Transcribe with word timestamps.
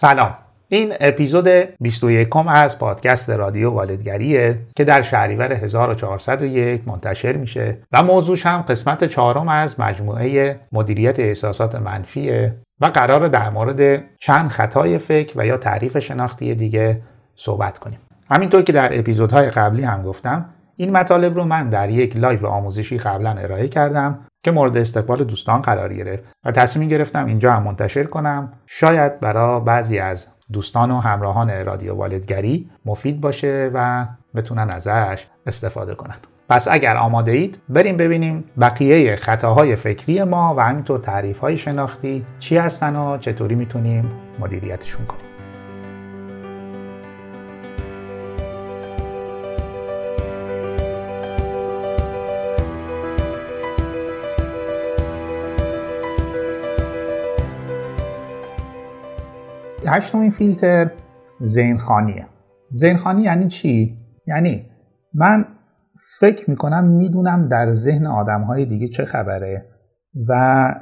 سلام. 0.00 0.34
این 0.68 0.94
اپیزود 1.00 1.48
21 1.80 2.36
از 2.48 2.78
پادکست 2.78 3.30
رادیو 3.30 3.70
والدگریه 3.70 4.58
که 4.76 4.84
در 4.84 5.02
شهریور 5.02 5.52
1401 5.52 6.88
منتشر 6.88 7.32
میشه 7.32 7.78
و 7.92 8.02
موضوعش 8.02 8.46
هم 8.46 8.62
قسمت 8.62 9.04
چهارم 9.04 9.48
از 9.48 9.80
مجموعه 9.80 10.60
مدیریت 10.72 11.20
احساسات 11.20 11.74
منفیه 11.74 12.54
و 12.80 12.86
قراره 12.86 13.28
در 13.28 13.50
مورد 13.50 14.02
چند 14.18 14.48
خطای 14.48 14.98
فکری 14.98 15.32
و 15.36 15.46
یا 15.46 15.56
تحریف 15.56 15.98
شناختی 15.98 16.54
دیگه 16.54 17.02
صحبت 17.34 17.78
کنیم. 17.78 17.98
همینطور 18.30 18.62
که 18.62 18.72
در 18.72 18.98
اپیزودهای 18.98 19.48
قبلی 19.48 19.82
هم 19.82 20.02
گفتم 20.02 20.44
این 20.76 20.92
مطالب 20.92 21.34
رو 21.34 21.44
من 21.44 21.68
در 21.68 21.90
یک 21.90 22.16
لایو 22.16 22.46
آموزشی 22.46 22.98
قبلا 22.98 23.30
ارائه 23.30 23.68
کردم 23.68 24.18
که 24.42 24.50
مورد 24.50 24.76
استقبال 24.76 25.24
دوستان 25.24 25.62
قرار 25.62 25.94
گرفت 25.94 26.24
و 26.44 26.52
تصمیم 26.52 26.88
گرفتم 26.88 27.26
اینجا 27.26 27.52
هم 27.52 27.62
منتشر 27.62 28.04
کنم. 28.04 28.52
شاید 28.66 29.20
برای 29.20 29.60
بعضی 29.60 29.98
از 29.98 30.26
دوستان 30.52 30.90
و 30.90 31.00
همراهان 31.00 31.64
رادیو 31.64 31.94
والدگری 31.94 32.70
مفید 32.84 33.20
باشه 33.20 33.70
و 33.74 34.06
بتونن 34.34 34.70
ازش 34.70 35.26
استفاده 35.46 35.94
کنن. 35.94 36.16
پس 36.48 36.68
اگر 36.70 36.96
آماده 36.96 37.32
اید 37.32 37.58
بریم 37.68 37.96
ببینیم 37.96 38.44
بقیه 38.60 39.16
خطاهای 39.16 39.76
فکری 39.76 40.22
ما 40.22 40.54
و 40.56 40.60
همینطور 40.60 40.98
تعریف 40.98 41.38
های 41.38 41.56
شناختی 41.56 42.26
چی 42.38 42.56
هستن 42.56 42.96
و 42.96 43.18
چطوری 43.18 43.54
می‌تونیم 43.54 44.10
مدیریتشون 44.38 45.06
کنیم. 45.06 45.27
هشتمین 59.88 60.30
فیلتر 60.30 60.90
زینخانیه. 61.40 62.26
زینخانی 62.72 63.22
یعنی 63.22 63.48
چی؟ 63.48 63.98
یعنی 64.26 64.66
من 65.14 65.44
فکر 66.20 66.50
می‌کنم 66.50 66.84
می‌دونم 66.84 67.48
در 67.48 67.72
ذهن 67.72 68.06
آدم 68.06 68.42
های 68.42 68.66
دیگه 68.66 68.86
چه 68.86 69.04
خبره 69.04 69.66
و 70.28 70.74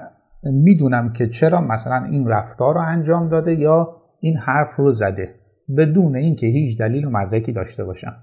می‌دونم 0.42 1.12
که 1.12 1.26
چرا 1.26 1.60
مثلا 1.60 2.04
این 2.04 2.28
رفتار 2.28 2.74
رو 2.74 2.80
انجام 2.80 3.28
داده 3.28 3.54
یا 3.54 3.96
این 4.20 4.36
حرف 4.36 4.76
رو 4.76 4.92
زده 4.92 5.34
بدون 5.76 6.16
اینکه 6.16 6.46
هیچ 6.46 6.78
دلیل 6.78 7.04
و 7.04 7.10
مدرکی 7.10 7.52
داشته 7.52 7.84
باشم. 7.84 8.16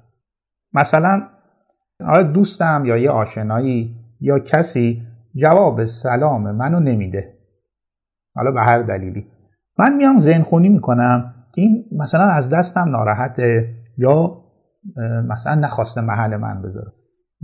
مثلا 0.73 1.27
دوستم 2.33 2.83
یا 2.85 2.97
یه 2.97 3.09
آشنایی 3.09 3.95
یا 4.19 4.39
کسی 4.39 5.02
جواب 5.35 5.83
سلام 5.83 6.52
منو 6.52 6.79
نمیده؟ 6.79 7.33
حالا 8.35 8.52
به 8.52 8.61
هر 8.61 8.81
دلیلی. 8.81 9.27
من 9.79 9.95
میام 9.95 10.17
ذهن 10.17 10.41
خونی 10.41 10.69
می‌کنم. 10.69 11.33
که 11.55 11.61
این 11.61 11.85
مثلا 11.91 12.23
از 12.23 12.49
دستم 12.49 12.89
ناراحته 12.89 13.75
یا 13.97 14.43
مثلا 15.29 15.55
نخواسته 15.55 16.02
محل 16.02 16.35
من 16.35 16.61
بذاره. 16.61 16.91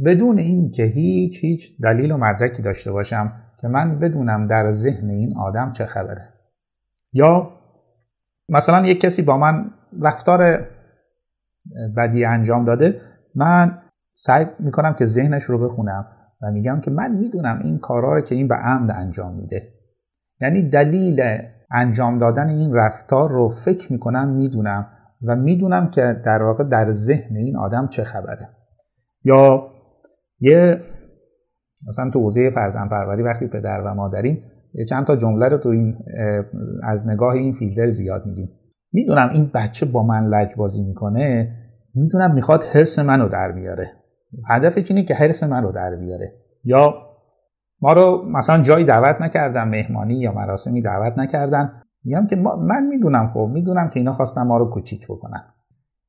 بدون 0.05 0.39
اینکه 0.39 0.83
هیچ 0.83 1.43
هیچ 1.43 1.81
دلیل 1.83 2.11
و 2.11 2.17
مدرکی 2.17 2.61
داشته 2.61 2.91
باشم 2.91 3.33
که 3.61 3.67
من 3.67 3.99
بدونم 3.99 4.47
در 4.47 4.71
ذهن 4.71 5.09
این 5.09 5.37
آدم 5.37 5.71
چه 5.71 5.85
خبره. 5.85 6.33
یا 7.13 7.51
مثلا 8.49 8.87
یک 8.87 8.99
کسی 8.99 9.21
با 9.21 9.37
من 9.37 9.71
رفتار 10.01 10.67
بدی 11.97 12.25
انجام 12.25 12.65
داده 12.65 13.01
من 13.35 13.77
سعی 14.15 14.45
می‌کنم 14.59 14.93
که 14.93 15.05
ذهنش 15.05 15.43
رو 15.43 15.69
بخونم 15.69 16.05
و 16.41 16.51
میگم 16.51 16.81
که 16.81 16.91
من 16.91 17.15
می‌دونم 17.15 17.59
این 17.63 17.79
کارا 17.79 18.21
که 18.21 18.35
این 18.35 18.47
به 18.47 18.55
عمد 18.55 18.91
انجام 18.91 19.35
میده. 19.35 19.73
یعنی 20.41 20.69
دلیل 20.69 21.21
انجام 21.71 22.19
دادن 22.19 22.49
این 22.49 22.73
رفتار 22.73 23.31
رو 23.31 23.49
فکر 23.49 23.93
می‌کنم 23.93 24.29
می‌دونم 24.29 24.87
و 25.27 25.35
می‌دونم 25.35 25.89
که 25.89 26.21
در 26.25 26.43
واقع 26.43 26.63
در 26.63 26.91
ذهن 26.91 27.35
این 27.35 27.57
آدم 27.57 27.87
چه 27.87 28.03
خبره. 28.03 28.49
یا 29.23 29.67
یه 30.39 30.81
مثلا 31.87 32.09
تو 32.09 32.19
حوزه 32.19 32.49
فرزند 32.49 32.89
پروری 32.89 33.23
وقتی 33.23 33.47
پدر 33.47 33.81
و 33.81 33.93
مادریم 33.93 34.43
چند 34.89 35.05
تا 35.05 35.15
جمله 35.15 35.47
رو 35.47 35.57
تو 35.57 35.69
این 35.69 35.97
از 36.83 37.07
نگاه 37.07 37.33
این 37.33 37.53
فیلتر 37.53 37.89
زیاد 37.89 38.25
میگیم. 38.25 38.49
می‌دونم 38.93 39.29
این 39.29 39.51
بچه 39.53 39.85
با 39.85 40.03
من 40.03 40.25
لجبازی 40.25 40.83
می‌کنه 40.83 41.55
می‌دونم 41.95 42.33
می‌خواد 42.33 42.63
حرس 42.63 42.99
منو 42.99 43.29
در 43.29 43.51
بیاره. 43.51 43.91
هدفش 44.49 44.91
اینه 44.91 45.03
که 45.03 45.13
حرس 45.13 45.43
منو 45.43 45.71
در 45.71 45.95
بیاره. 45.95 46.33
یا 46.63 47.08
ما 47.81 47.93
رو 47.93 48.25
مثلا 48.31 48.57
جایی 48.57 48.85
دعوت 48.85 49.21
نکردن 49.21 49.67
مهمانی 49.67 50.13
یا 50.13 50.31
مراسمی 50.31 50.81
دعوت 50.81 51.17
نکردن. 51.17 51.81
میگم 52.03 52.27
که 52.27 52.35
من 52.35 52.87
می‌دونم 52.87 53.27
خب 53.27 53.49
می‌دونم 53.53 53.89
که 53.89 53.99
اینا 53.99 54.13
خواستن 54.13 54.41
ما 54.41 54.57
رو 54.57 54.65
کوچیک 54.65 55.07
بکنن. 55.07 55.43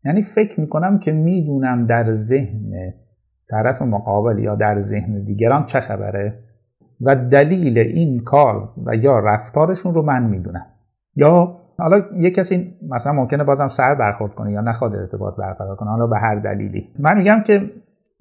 یعنی 0.04 0.22
فکر 0.22 0.60
می‌کنم 0.60 0.98
که 0.98 1.12
می‌دونم 1.12 1.86
در 1.86 2.12
ذهن 2.12 2.72
طرف 3.50 3.82
مقابل 3.82 4.38
یا 4.38 4.54
در 4.54 4.80
ذهن 4.80 5.24
دیگران 5.24 5.66
چه 5.66 5.80
خبره 5.80 6.38
و 7.00 7.16
دلیل 7.16 7.78
این 7.78 8.20
کار 8.20 8.68
و 8.86 8.96
یا 8.96 9.18
رفتارشون 9.18 9.94
رو 9.94 10.02
من 10.02 10.22
می‌دونم. 10.22 10.66
یا 11.16 11.56
حالا 11.78 12.02
یه 12.16 12.30
کسی 12.30 12.74
مثلا 12.88 13.12
ممکنه 13.12 13.44
بازم 13.44 13.68
سر 13.68 13.94
برخورد 13.94 14.34
کنه 14.34 14.52
یا 14.52 14.60
نخواد 14.60 14.96
ارتباط 14.96 15.36
برقرار 15.36 15.76
کنه 15.76 15.90
حالا 15.90 16.06
به 16.06 16.18
هر 16.18 16.34
دلیلی. 16.34 16.88
من 16.98 17.18
میگم 17.18 17.42
که 17.46 17.70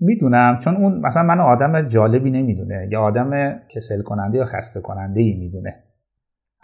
می‌دونم 0.02 0.60
چون 0.60 0.76
اون 0.76 1.00
مثلا 1.00 1.24
من 1.24 1.40
آدم 1.40 1.82
جالبی 1.82 2.32
نمی‌دونه 2.32 2.88
یا 2.92 3.02
آدم 3.02 3.60
کسل 3.70 4.02
کننده 4.02 4.38
یا 4.38 4.46
خسته 4.46 4.82
کننده 4.82 5.22
ای 5.22 5.34
می‌دونه. 5.40 5.84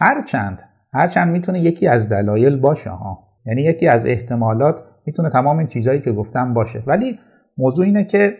هرچند 0.00 0.62
هرچند 0.92 1.32
می‌تونه 1.32 1.60
یکی 1.60 1.88
از 1.88 2.08
دلایل 2.08 2.60
باشه 2.60 2.90
ها. 2.90 3.18
یعنی 3.46 3.62
یکی 3.62 3.88
از 3.88 4.06
احتمالات 4.06 4.82
می‌تونه 5.06 5.30
تمام 5.30 5.58
این 5.58 5.66
چیزهایی 5.66 6.00
که 6.00 6.12
گفتم 6.12 6.54
باشه. 6.54 6.82
ولی 6.86 7.18
موضوع 7.58 7.84
اینه 7.84 8.04
که 8.04 8.34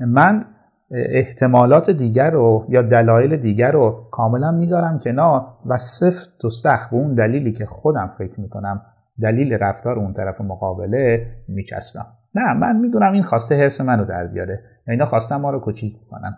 من 0.00 0.42
احتمالات 0.90 1.90
دیگر 1.90 2.30
رو 2.30 2.66
یا 2.68 2.82
دلایل 2.82 3.36
دیگر 3.36 3.72
رو 3.72 4.08
کاملا 4.10 4.52
می‌ذارم 4.52 4.98
کنار 4.98 5.46
و 5.66 5.76
سفت 5.76 6.44
و 6.44 6.50
سخت 6.50 6.90
به 6.90 6.96
اون 6.96 7.14
دلیلی 7.14 7.52
که 7.52 7.66
خودم 7.66 8.14
فکر 8.18 8.40
می‌کنم 8.40 8.82
دلیل 9.22 9.52
رفتار 9.52 9.98
اون 9.98 10.12
طرف 10.12 10.40
مقابله 10.40 11.26
میچسبم. 11.48 12.06
نه 12.36 12.54
من 12.54 12.76
می‌دونم 12.76 13.12
این 13.12 13.22
خواسته 13.22 13.54
حرس 13.54 13.80
منو 13.80 14.04
در 14.04 14.26
بیاره. 14.26 14.60
اینا 14.88 15.04
خواستن 15.04 15.36
ما 15.36 15.50
رو 15.50 15.60
کوچیک 15.60 15.96
کنن. 16.10 16.36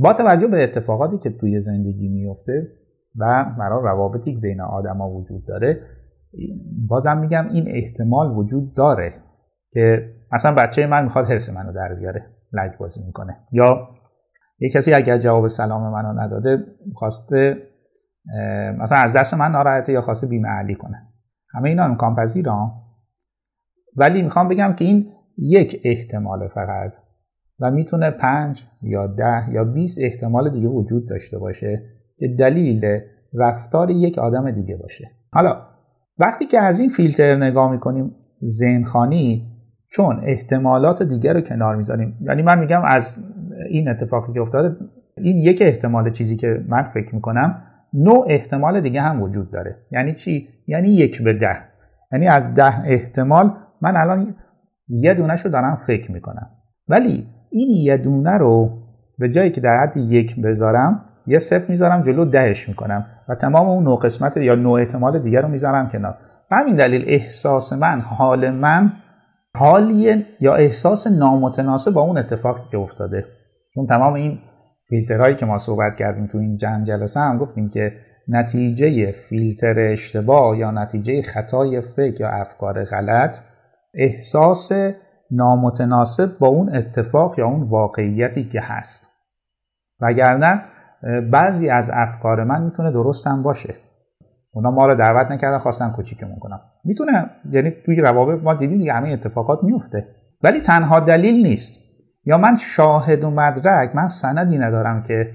با 0.00 0.12
توجه 0.12 0.48
به 0.48 0.64
اتفاقاتی 0.64 1.18
که 1.18 1.30
توی 1.30 1.60
زندگی 1.60 2.08
میفته 2.08 2.68
و 3.18 3.44
مرا 3.58 3.80
روابطی 3.80 4.34
که 4.34 4.40
بین 4.40 4.60
آدما 4.60 5.10
وجود 5.10 5.46
داره 5.46 5.80
بازم 6.88 7.18
میگم 7.18 7.48
این 7.48 7.64
احتمال 7.68 8.36
وجود 8.36 8.74
داره 8.74 9.14
که 9.72 10.14
مثلا 10.32 10.54
بچه 10.54 10.86
من 10.86 11.02
می‌خواد 11.02 11.26
حرس 11.26 11.56
منو 11.56 11.72
در 11.72 11.94
بیاره 11.94 12.26
لج 12.52 12.70
بازی 12.78 13.02
می‌کنه. 13.06 13.36
یا 13.52 13.88
یه 14.58 14.70
کسی 14.70 14.94
اگر 14.94 15.18
جواب 15.18 15.46
سلام 15.46 15.92
منو 15.92 16.20
نداده 16.20 16.58
خواسته 16.94 17.56
مثلا 18.78 18.98
از 18.98 19.12
دست 19.12 19.34
من 19.34 19.50
ناراحته 19.50 19.92
یا 19.92 20.00
خواسته 20.00 20.26
بیمعلی 20.26 20.74
کنه. 20.74 21.08
همه 21.54 21.68
اینا 21.68 21.84
امکان 21.84 22.16
پذیران 22.16 22.72
ولی 23.96 24.22
می‌خوام 24.22 24.48
بگم 24.48 24.74
که 24.78 24.84
این 24.84 25.06
یک 25.38 25.80
احتمال 25.84 26.48
فقط 26.48 26.94
و 27.60 27.70
می‌تونه 27.70 28.10
پنج 28.10 28.64
یا 28.82 29.06
ده 29.06 29.52
یا 29.52 29.64
20 29.64 29.98
احتمال 30.00 30.50
دیگه 30.50 30.68
وجود 30.68 31.08
داشته 31.08 31.38
باشه 31.38 31.82
که 32.18 32.28
دلیل 32.38 33.00
رفتار 33.34 33.90
یک 33.90 34.18
آدم 34.18 34.50
دیگه 34.50 34.76
باشه. 34.76 35.10
حالا 35.32 35.66
وقتی 36.18 36.46
که 36.46 36.60
از 36.60 36.80
این 36.80 36.88
فیلتر 36.88 37.36
نگاه 37.36 37.70
می‌کنیم 37.72 38.14
زنخانی 38.40 39.46
چون 39.92 40.20
احتمالات 40.24 41.02
دیگر 41.02 41.34
رو 41.34 41.40
کنار 41.40 41.76
می‌ذاریم. 41.76 42.18
یعنی 42.20 42.42
من 42.42 42.58
میگم 42.58 42.82
از 42.84 43.18
این 43.70 43.88
اتفاقی 43.88 44.32
که 44.32 44.40
افتاده 44.40 44.76
این 45.16 45.36
یک 45.36 45.62
احتمال 45.62 46.10
چیزی 46.10 46.36
که 46.36 46.64
من 46.68 46.82
فکر 46.82 47.14
می‌کنم 47.14 47.62
نوع 47.94 48.26
احتمال 48.28 48.80
دیگه 48.80 49.00
هم 49.00 49.22
وجود 49.22 49.50
داره. 49.50 49.76
یعنی 49.92 50.14
چی؟ 50.14 50.48
یعنی 50.66 50.88
یک 50.88 51.22
به 51.22 51.32
ده. 51.32 51.56
یعنی 52.12 52.28
از 52.28 52.54
ده 52.54 52.84
احتمال 52.86 53.52
من 53.80 53.96
الان 53.96 54.34
یه 54.88 55.14
دونش 55.14 55.44
رو 55.44 55.50
دارم 55.50 55.76
فکر 55.86 56.12
می‌کنم. 56.12 56.50
ولی 56.88 57.26
این 57.50 57.70
یه 57.70 57.96
دونه 57.96 58.38
رو 58.38 58.70
به 59.18 59.28
جایی 59.28 59.50
که 59.50 59.60
در 59.60 59.82
حد 59.82 59.96
یک 59.96 60.40
بذارم 60.40 61.04
یه 61.26 61.38
صفر 61.38 61.70
می‌ذارم 61.70 62.02
جلو 62.02 62.24
دهش 62.24 62.68
می‌کنم 62.68 63.06
و 63.28 63.34
تمام 63.34 63.68
اون 63.68 63.84
نوع 63.84 63.98
قسمت 63.98 64.36
یا 64.36 64.54
نوع 64.54 64.80
احتمال 64.80 65.18
دیگر 65.18 65.42
رو 65.42 65.48
می‌ذارم 65.48 65.88
کنار. 65.88 66.18
همین 66.50 66.76
دلیل 66.76 67.04
احساس 67.06 67.72
من 67.72 68.00
حال 68.00 68.50
من 68.50 68.92
حالیه 69.56 70.26
یا 70.40 70.54
احساس 70.54 71.06
نامتناسب 71.06 71.90
با 71.90 72.00
اون 72.00 72.18
اتفاقی 72.18 72.62
که 72.70 72.78
افتاده. 72.78 73.24
چون 73.74 73.86
تمام 73.86 74.14
این 74.14 74.38
فیلترهایی 74.88 75.34
که 75.34 75.46
ما 75.46 75.58
صحبت 75.58 75.96
کردیم 75.96 76.26
تو 76.26 76.38
این 76.38 76.56
جنگ 76.56 76.86
جلسه 76.86 77.20
هم 77.20 77.38
گفتیم 77.38 77.68
که 77.68 77.92
نتیجه 78.28 79.12
فیلتر 79.12 79.74
اشتباه 79.78 80.58
یا 80.58 80.70
نتیجه 80.70 81.22
خطای 81.22 81.80
فکر 81.80 82.20
یا 82.20 82.28
افکار 82.28 82.84
غلط 82.84 83.36
احساس 83.94 84.72
نامتناسب 85.30 86.38
با 86.38 86.46
اون 86.46 86.76
اتفاق 86.76 87.38
یا 87.38 87.46
اون 87.46 87.62
واقعیتی 87.62 88.44
که 88.44 88.60
هست. 88.60 89.10
وگرنه 90.00 90.62
بعضی 91.30 91.68
از 91.68 91.90
افکار 91.94 92.44
من 92.44 92.62
می‌تونه 92.62 92.90
درستم 92.90 93.42
باشه. 93.42 93.74
اونا 94.52 94.70
ما 94.70 94.86
رو 94.86 94.94
دعوت 94.94 95.30
نکردن 95.30 95.58
خواستن 95.58 95.90
کوچیکمون 95.90 96.38
کنم. 96.38 96.60
می‌تونه 96.84 97.30
یعنی 97.50 97.70
توی 97.70 98.00
روابط 98.00 98.42
ما 98.42 98.54
دیدیم 98.54 98.78
دیگه 98.78 98.92
همه 98.92 99.08
اتفاقات 99.08 99.64
میفته 99.64 100.08
ولی 100.42 100.60
تنها 100.60 101.00
دلیل 101.00 101.42
نیست. 101.46 101.80
یا 102.24 102.38
من 102.38 102.56
شاهد 102.56 103.24
و 103.24 103.30
مدرک 103.30 103.96
من 103.96 104.06
سندی 104.06 104.58
ندارم 104.58 105.02
که 105.02 105.34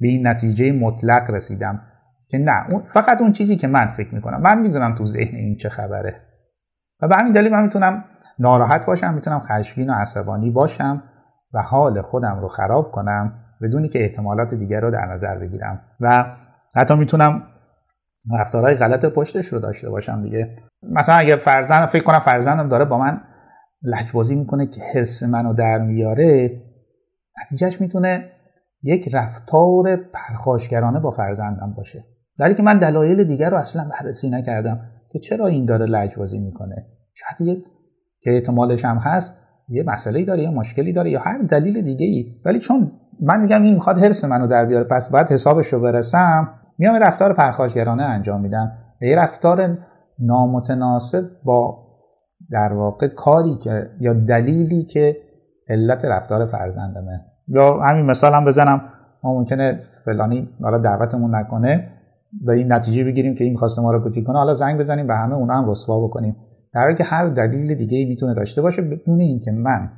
به 0.00 0.08
این 0.08 0.26
نتیجه 0.26 0.72
مطلق 0.72 1.30
رسیدم. 1.30 1.82
که 2.28 2.38
نه 2.38 2.66
فقط 2.84 3.20
اون 3.20 3.32
چیزی 3.32 3.56
که 3.56 3.66
من 3.66 3.86
فکر 3.86 4.14
می‌کنم. 4.14 4.40
من 4.40 4.58
می‌دونم 4.58 4.94
تو 4.94 5.06
ذهن 5.06 5.36
این 5.36 5.56
چه 5.56 5.68
خبره. 5.68 6.25
و 7.00 7.08
به 7.08 7.16
همین 7.16 7.32
دلیل 7.32 7.52
من 7.52 7.62
می‌تونم 7.62 8.04
ناراحت 8.38 8.86
باشم 8.86 9.14
می‌تونم 9.14 9.40
خشمگین 9.40 9.90
و 9.90 9.94
عصبانی 9.94 10.50
باشم 10.50 11.02
و 11.54 11.62
حال 11.62 12.02
خودم 12.02 12.38
رو 12.40 12.48
خراب 12.48 12.90
کنم 12.90 13.32
بدونی 13.62 13.88
که 13.88 14.02
احتمالات 14.02 14.54
دیگر 14.54 14.80
رو 14.80 14.90
در 14.90 15.06
نظر 15.12 15.38
بگیرم. 15.38 15.80
و 16.00 16.24
حتی 16.74 16.94
می‌تونم 16.94 17.42
رفتارهای 18.38 18.74
غلط 18.74 19.04
پشتش 19.04 19.46
رو 19.46 19.58
داشته 19.58 19.90
باشم 19.90 20.22
دیگه. 20.22 20.56
مثلا 20.82 21.14
اگه 21.14 21.36
فرزند 21.36 21.88
فکر 21.88 22.02
کنم 22.04 22.18
فرزندم 22.18 22.68
داره 22.68 22.84
با 22.84 22.98
من 22.98 23.20
لجبازی 23.82 24.34
می‌کنه 24.34 24.66
که 24.66 24.80
حرس 24.94 25.22
منو 25.22 25.52
در 25.52 25.78
میاره 25.78 26.62
نتیجهش 27.42 27.80
می‌تونه 27.80 28.30
یک 28.82 29.14
رفتار 29.14 29.96
پرخاشگرانه 29.96 31.00
با 31.00 31.10
فرزندم 31.10 31.74
باشه. 31.76 32.04
در 32.38 32.52
که 32.52 32.62
من 32.62 32.78
دلایل 32.78 33.24
دیگر 33.24 33.50
رو 33.50 33.56
اصلا 33.56 33.88
بررسی 33.90 34.30
نکردم. 34.30 34.80
که 35.16 35.20
چرا 35.20 35.46
این 35.46 35.64
داره 35.64 35.86
لجبازی 35.86 36.38
می‌کنه؟ 36.38 36.86
شاید 37.14 37.48
یه 37.48 37.62
که 38.22 38.30
احتمالش 38.30 38.84
هم 38.84 38.96
هست 38.96 39.38
یه 39.68 39.82
مسئله 39.82 40.24
داره 40.24 40.42
یا 40.42 40.50
مشکلی 40.50 40.92
داره 40.92 41.10
یا 41.10 41.20
هر 41.20 41.38
دلیل 41.38 41.82
دیگه 41.82 42.06
ای 42.06 42.34
ولی 42.44 42.58
چون 42.58 42.92
من 43.20 43.40
میگم 43.40 43.62
این 43.62 43.74
می‌خواد 43.74 43.98
حرس 43.98 44.24
منو 44.24 44.46
در 44.46 44.64
بیاره 44.64 44.84
پس 44.84 45.10
باید 45.10 45.30
حسابش 45.30 45.66
رو 45.72 45.80
برسم. 45.80 46.48
میام 46.78 46.94
رفتار 46.94 47.32
پرخاشگرانه 47.32 48.02
انجام 48.02 48.40
میدم. 48.40 48.72
یه 49.00 49.16
رفتار 49.16 49.78
نامتناسب 50.18 51.30
با 51.44 51.86
در 52.50 52.72
واقع 52.72 53.08
کاری 53.08 53.56
که 53.56 53.90
یا 54.00 54.12
دلیلی 54.12 54.84
که 54.84 55.16
علت 55.68 56.04
رفتار 56.04 56.46
فرزندمه. 56.46 57.20
یا 57.48 57.80
همین 57.80 58.06
مثال 58.06 58.32
هم 58.32 58.44
بزنم. 58.44 58.82
ما 59.22 59.34
ممکنه 59.34 59.78
فلانی 60.04 60.48
حالا 60.62 60.78
دعوتمون 60.78 61.34
نکنه. 61.34 61.92
به 62.32 62.52
این 62.52 62.72
نتیجه 62.72 63.04
بگیریم 63.04 63.34
که 63.34 63.44
این 63.44 63.52
می‌خواسته 63.52 63.82
ما 63.82 63.92
رو 63.92 64.02
کوچیک 64.02 64.24
کنه. 64.24 64.38
حالا 64.38 64.54
زنگ 64.54 64.78
بزنیم 64.78 65.06
به 65.06 65.14
همه 65.14 65.34
اونا 65.34 65.54
هم 65.54 65.70
رسوا 65.70 66.06
بکنیم. 66.06 66.36
در 66.74 66.80
حالی 66.80 66.94
که 66.94 67.04
هر 67.04 67.28
دلیل 67.28 67.74
دیگه 67.74 67.98
ای 67.98 68.04
می‌تونه 68.04 68.34
داشته 68.34 68.62
باشه 68.62 68.82
بدون 68.82 69.20
اینکه 69.20 69.50
من 69.50 69.90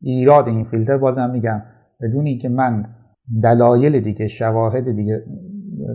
ایراد 0.00 0.48
این 0.48 0.64
فیلتر 0.64 0.96
بازم 0.96 1.30
میگم 1.30 1.62
بدون 2.00 2.26
اینکه 2.26 2.48
من 2.48 2.94
دلایل 3.42 4.00
دیگه 4.00 4.26
شواهد 4.26 4.96
دیگه 4.96 5.24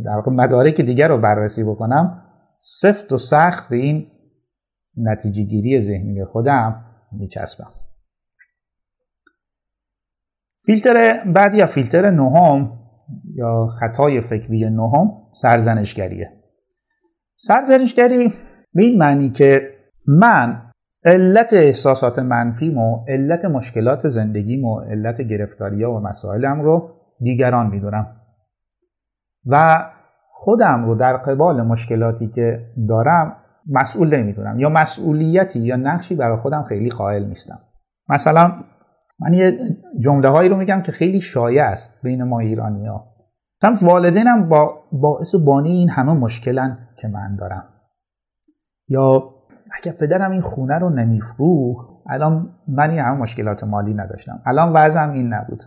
در 0.05 0.15
واقع 0.15 0.31
مدارک 0.31 0.81
دیگر 0.81 1.07
رو 1.07 1.17
بررسی 1.17 1.63
بکنم 1.63 2.21
سفت 2.59 3.13
و 3.13 3.17
سخت 3.17 3.69
به 3.69 3.75
این 3.75 4.07
نتیجه 4.97 5.43
گیری 5.43 5.79
ذهنی 5.79 6.25
خودم 6.25 6.85
میچسبم. 7.11 7.69
فیلتر 10.65 11.23
بعد 11.33 11.53
یا 11.53 11.65
فیلتر 11.65 12.09
نهم 12.09 12.84
یا 13.35 13.67
خطای 13.67 14.21
فکری 14.21 14.69
نهم 14.69 15.11
سرزنشگریه. 15.31 16.31
سرزنشگری 17.35 18.33
به 18.73 18.83
این 18.83 18.97
معنی 18.97 19.29
که 19.29 19.69
من 20.07 20.61
علت 21.05 21.53
احساسات 21.53 22.19
منفیم 22.19 22.77
و 22.77 23.05
علت 23.07 23.45
مشکلات 23.45 24.07
زندگیم 24.07 24.65
و 24.65 24.79
علت 24.79 25.21
گرفتاری 25.21 25.83
و 25.83 25.99
مسائلم 25.99 26.61
رو 26.61 26.89
دیگران 27.19 27.67
می‌دونم. 27.67 28.15
و 29.45 29.85
خودم 30.31 30.85
رو 30.85 30.95
در 30.95 31.17
قبال 31.17 31.61
مشکلاتی 31.61 32.27
که 32.27 32.65
دارم 32.89 33.35
مسئول 33.67 34.17
نمی‌دونم 34.17 34.59
یا 34.59 34.69
مسئولیتی 34.69 35.59
یا 35.59 35.75
نقشی 35.75 36.15
برای 36.15 36.37
خودم 36.37 36.63
خیلی 36.63 36.89
قائل 36.89 37.25
نیستم. 37.25 37.59
مثلا 38.09 38.51
من 39.19 39.33
یه 39.33 39.59
جمله 39.99 40.29
هایی 40.29 40.49
رو 40.49 40.57
میگم 40.57 40.81
که 40.81 40.91
خیلی 40.91 41.21
شایع 41.21 41.63
است 41.63 42.01
بین 42.03 42.23
ما 42.23 42.39
ایرانی 42.39 42.87
ها 42.87 43.15
مثلا 43.63 43.87
والدینم 43.89 44.49
با 44.49 44.83
باعث 44.91 45.35
بانی 45.35 45.69
این 45.69 45.89
همه 45.89 46.13
مشکلن 46.13 46.87
که 46.97 47.07
من 47.07 47.35
دارم. 47.35 47.69
یا 48.87 49.35
اگر 49.71 49.91
پدرم 49.91 50.31
این 50.31 50.41
خونه 50.41 50.79
رو 50.79 50.89
نمیفروخت 50.89 51.89
الان 52.09 52.55
من 52.67 52.89
این 52.89 52.99
همه 52.99 53.17
مشکلات 53.17 53.63
مالی 53.63 53.93
نداشتم. 53.93 54.41
الان 54.45 54.73
وضعم 54.73 55.11
این 55.11 55.33
نبود. 55.33 55.63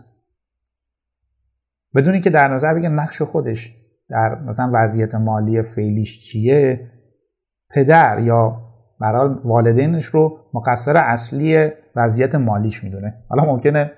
بدونی 1.95 2.19
که 2.19 2.29
در 2.29 2.47
نظر 2.47 2.73
بگه 2.73 2.89
نقش 2.89 3.21
خودش 3.21 3.75
در 4.09 4.41
مثلا 4.41 4.69
وضعیت 4.73 5.15
مالی 5.15 5.61
فعلیش 5.61 6.25
چیه 6.25 6.91
پدر 7.69 8.19
یا 8.19 8.61
برای 8.99 9.35
والدینش 9.43 10.05
رو 10.05 10.37
مقصر 10.53 10.97
اصلی 10.97 11.69
وضعیت 11.99 12.35
مالیش 12.35 12.83
می‌دونه. 12.83 13.23
حالا 13.29 13.43
ممکنه 13.43 13.91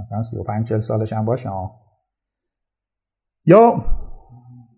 مثلا 0.00 0.22
35 0.22 0.68
40 0.68 0.78
سالش 0.78 1.12
هم 1.12 1.24
باشه 1.24 1.50
یا 3.44 3.84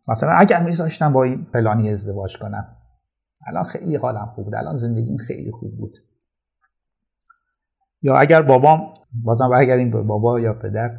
مثلا 0.08 0.30
اگر 0.30 0.62
میذاشتم 0.62 1.12
با 1.12 1.22
این 1.22 1.44
پلانی 1.44 1.90
ازدواج 1.90 2.38
کنم. 2.38 2.76
الان 3.46 3.62
خیلی 3.62 3.96
حالم 3.96 4.32
خوب 4.34 4.44
بود. 4.44 4.54
الان 4.54 4.76
زندگیم 4.76 5.16
خیلی 5.16 5.50
خوب 5.50 5.76
بود. 5.76 5.96
یا 8.02 8.16
اگر 8.16 8.42
بابام 8.42 8.94
بازم 9.24 9.50
برگردیم 9.50 9.90
به 9.90 10.02
بابا 10.02 10.40
یا 10.40 10.54
پدر. 10.54 10.98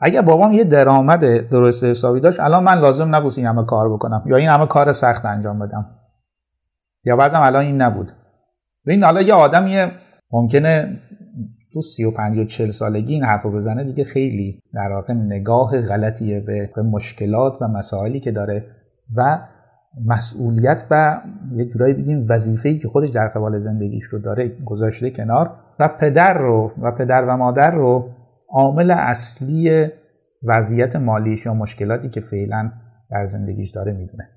اگر 0.00 0.22
بابام 0.22 0.52
یه 0.52 0.64
درآمد 0.64 1.48
درست 1.48 1.84
حسابی 1.84 2.20
داشت 2.20 2.40
الان 2.40 2.64
من 2.64 2.78
لازم 2.78 3.14
نبود 3.14 3.32
این 3.36 3.46
همه 3.46 3.64
کار 3.64 3.92
بکنم. 3.92 4.22
یا 4.26 4.36
این 4.36 4.48
همه 4.48 4.66
کار 4.66 4.92
سخت 4.92 5.24
انجام 5.24 5.58
بدم. 5.58 5.98
یا 7.04 7.16
بعضم 7.16 7.40
الان 7.40 7.64
این 7.64 7.82
نبود. 7.82 8.12
ببین 8.86 9.04
حالا 9.04 9.22
یه 9.22 9.34
آدمیه 9.34 9.92
ممکنه 10.32 10.98
تو 11.72 11.82
35 11.82 12.38
و 12.38 12.44
40 12.44 12.70
سالگی 12.70 13.14
این 13.14 13.24
حرف 13.24 13.46
بزنه 13.46 13.84
دیگه 13.84 14.04
خیلی 14.04 14.62
در 14.74 14.92
واقع 14.92 15.14
نگاه 15.14 15.80
غلطیه 15.80 16.40
به 16.40 16.82
مشکلات 16.82 17.62
و 17.62 17.68
مسائلی 17.68 18.20
که 18.20 18.30
داره 18.30 18.64
و 19.16 19.48
مسئولیت 20.04 20.86
و 20.90 21.22
یه 21.52 21.64
جورایی 21.64 21.94
بگیم 21.94 22.26
وظیفه‌ای 22.28 22.78
که 22.78 22.88
خودش 22.88 23.08
در 23.08 23.28
قبال 23.28 23.58
زندگیش 23.58 24.04
رو 24.04 24.18
داره 24.18 24.48
گذاشته 24.64 25.10
کنار 25.10 25.50
و 25.78 25.88
پدر 25.88 26.38
رو 26.38 26.72
و 26.82 26.92
پدر 26.92 27.24
و 27.24 27.36
مادر 27.36 27.70
رو 27.70 28.10
عامل 28.48 28.90
اصلی 28.90 29.88
وضعیت 30.42 30.96
مالیش 30.96 31.46
یا 31.46 31.54
مشکلاتی 31.54 32.08
که 32.08 32.20
فعلا 32.20 32.72
در 33.10 33.24
زندگیش 33.24 33.70
داره 33.70 33.92
می‌دونه. 33.92 34.28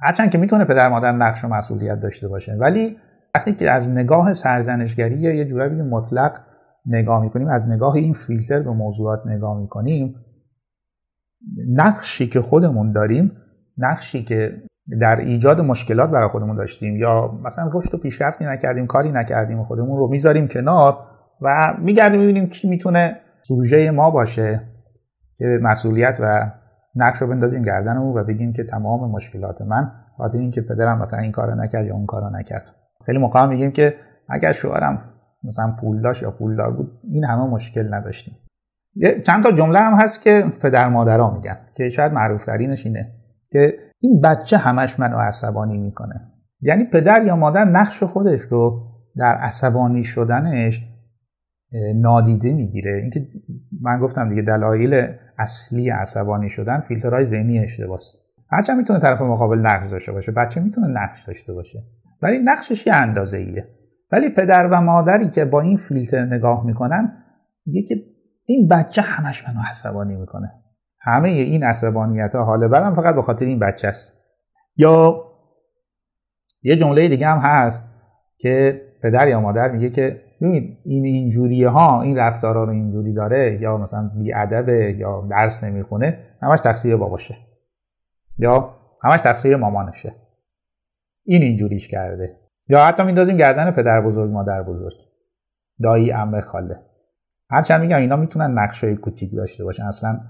هرچند 0.00 0.30
که 0.30 0.38
می‌تونه 0.38 0.64
پدر 0.64 0.88
مادر 0.88 1.12
نقش 1.12 1.44
و 1.44 1.48
مسئولیت 1.48 2.00
داشته 2.00 2.28
باشه 2.28 2.54
ولی 2.54 2.96
وقتی 3.34 3.52
که 3.52 3.70
از 3.70 3.90
نگاه 3.90 4.32
سرزنشگری 4.32 5.18
یا 5.18 5.34
یه 5.34 5.44
جورایی 5.44 5.82
مطلق 5.82 6.38
نگاه 6.86 7.22
می‌کنیم 7.22 7.48
از 7.48 7.68
نگاه 7.68 7.94
این 7.94 8.14
فیلتر 8.14 8.62
به 8.62 8.70
موضوعات 8.70 9.26
نگاه 9.26 9.60
می‌کنیم 9.60 10.14
نقشی 11.68 12.26
که 12.26 12.40
خودمون 12.40 12.92
داریم 12.92 13.32
نقشی 13.78 14.24
که 14.24 14.62
در 15.00 15.16
ایجاد 15.16 15.60
مشکلات 15.60 16.10
برای 16.10 16.28
خودمون 16.28 16.56
داشتیم 16.56 16.96
یا 16.96 17.40
مثلا 17.44 17.70
رشد 17.74 17.94
و 17.94 17.98
پیشرفتی 17.98 18.44
نکردیم 18.44 18.86
کاری 18.86 19.12
نکردیم 19.12 19.64
خودمون 19.64 19.98
رو 19.98 20.08
می‌ذاریم 20.08 20.48
کنار 20.48 20.98
و 21.40 21.74
میگردیم 21.78 22.20
می‌بینیم 22.20 22.48
کی 22.48 22.68
می‌تونه 22.68 23.16
سوژه 23.42 23.90
ما 23.90 24.10
باشه 24.10 24.60
که 25.36 25.58
مسئولیت 25.62 26.18
و 26.20 26.52
نقش 26.94 27.22
رو 27.22 27.28
بندازیم 27.28 27.62
گردنمون 27.62 28.18
و 28.18 28.24
بگیم 28.24 28.52
که 28.52 28.64
تمام 28.64 29.10
مشکلات 29.10 29.62
من 29.62 29.92
خاطر 30.18 30.38
اینکه 30.38 30.60
پدرم 30.60 30.98
مثلا 30.98 31.20
این 31.20 31.32
کارو 31.32 31.54
نکرد 31.54 31.86
یا 31.86 31.94
اون 31.94 32.06
کارو 32.06 32.30
نکرد. 32.30 32.77
خیلی 33.08 33.18
موقع 33.18 33.46
میگیم 33.46 33.70
که 33.70 33.94
اگر 34.28 34.52
شوهرم 34.52 35.02
مثلا 35.44 35.76
پول 35.80 36.12
یا 36.22 36.30
پولدار 36.30 36.72
بود 36.72 37.00
این 37.12 37.24
همه 37.24 37.44
مشکل 37.44 37.94
نداشتیم. 37.94 38.36
چند 39.26 39.42
تا 39.42 39.52
جمله 39.52 39.78
هم 39.78 39.94
هست 39.94 40.22
که 40.22 40.44
پدر 40.62 40.88
مادرها 40.88 41.30
میگن 41.34 41.56
که 41.76 41.88
شاید 41.88 42.12
معروف 42.12 42.46
ترینش 42.46 42.86
اینه 42.86 43.12
که 43.50 43.74
این 44.00 44.20
بچه 44.20 44.56
همش 44.56 45.00
منو 45.00 45.18
عصبانی 45.18 45.78
می‌کنه. 45.78 46.32
یعنی 46.60 46.84
پدر 46.84 47.22
یا 47.22 47.36
مادر 47.36 47.64
نقش 47.64 48.02
خودش 48.02 48.40
رو 48.40 48.86
در 49.16 49.34
عصبانی 49.34 50.04
شدنش 50.04 50.84
نادیده 51.94 52.52
می‌گیره. 52.52 53.00
اینکه 53.02 53.26
من 53.82 53.98
گفتم 53.98 54.28
دیگه 54.28 54.42
دلایل 54.42 55.14
اصلی 55.38 55.90
عصبانی 55.90 56.48
شدن 56.48 56.80
فیلترهای 56.80 57.24
ذهنی 57.24 57.58
اشتباس 57.58 58.16
هرچند 58.50 58.76
می‌تونه 58.76 58.98
طرف 58.98 59.22
مقابل 59.22 59.58
نقش 59.58 59.90
داشته 59.90 60.12
باشه 60.12 60.32
بچه 60.32 60.60
می‌تونه 60.60 60.86
نقش 60.86 61.24
داشته 61.26 61.52
باشه. 61.52 61.82
ولی 62.22 62.38
نقشش 62.38 62.86
یه 62.86 62.94
اندازه 62.94 63.38
ایه 63.38 63.68
ولی 64.12 64.28
پدر 64.28 64.66
و 64.66 64.80
مادری 64.80 65.28
که 65.28 65.44
با 65.44 65.60
این 65.60 65.76
فیلتر 65.76 66.24
نگاه 66.24 66.66
می‌کنن 66.66 67.24
میگه 67.66 67.82
که 67.82 67.94
این 68.44 68.68
بچه 68.68 69.02
همش 69.02 69.48
منو 69.48 69.60
عصبانی 69.68 70.16
می‌کنه. 70.16 70.52
همه 71.00 71.28
این 71.28 71.64
عصبانیت 71.64 72.34
ها 72.34 72.44
حال 72.44 72.68
برم 72.68 72.94
فقط 72.94 73.14
به 73.14 73.22
خاطر 73.22 73.46
این 73.46 73.58
بچه 73.58 73.88
است. 73.88 74.12
یا 74.76 75.24
یه 76.62 76.76
جمله 76.76 77.08
دیگه 77.08 77.26
هم 77.26 77.38
هست 77.38 77.94
که 78.38 78.82
پدر 79.02 79.28
یا 79.28 79.40
مادر 79.40 79.70
میگه 79.70 79.90
که 79.90 80.22
ببین 80.40 80.78
این 80.84 81.04
اینجوری 81.04 81.64
ها 81.64 82.02
این 82.02 82.18
رفتارا 82.18 82.64
رو 82.64 82.70
اینجوری 82.70 83.12
داره 83.12 83.58
یا 83.62 83.76
مثلا 83.76 84.10
ادبه 84.34 84.96
یا 84.98 85.26
درس 85.30 85.64
نمی‌خونه 85.64 86.18
همش 86.42 86.60
تقصیر 86.60 86.96
باباشه. 86.96 87.36
یا 88.38 88.74
همش 89.04 89.20
تقصیر 89.20 89.56
مامانشه. 89.56 90.14
این 91.28 91.42
اینجوریش 91.42 91.88
کرده. 91.88 92.36
یا 92.68 92.84
حتی 92.84 93.02
میندازیم 93.02 93.36
گردن 93.36 93.70
پدر 93.70 94.00
بزرگ 94.00 94.30
مادر 94.30 94.62
بزرگ. 94.62 94.96
دایی 95.82 96.10
عمه 96.10 96.40
خاله. 96.40 96.80
هرچند 97.50 97.80
میگم 97.80 97.96
اینا 97.96 98.16
می‌تونن 98.16 98.58
نقشه 98.58 98.96
کوچیک 98.96 99.36
داشته 99.36 99.64
باشن. 99.64 99.84
اصلا 99.84 100.20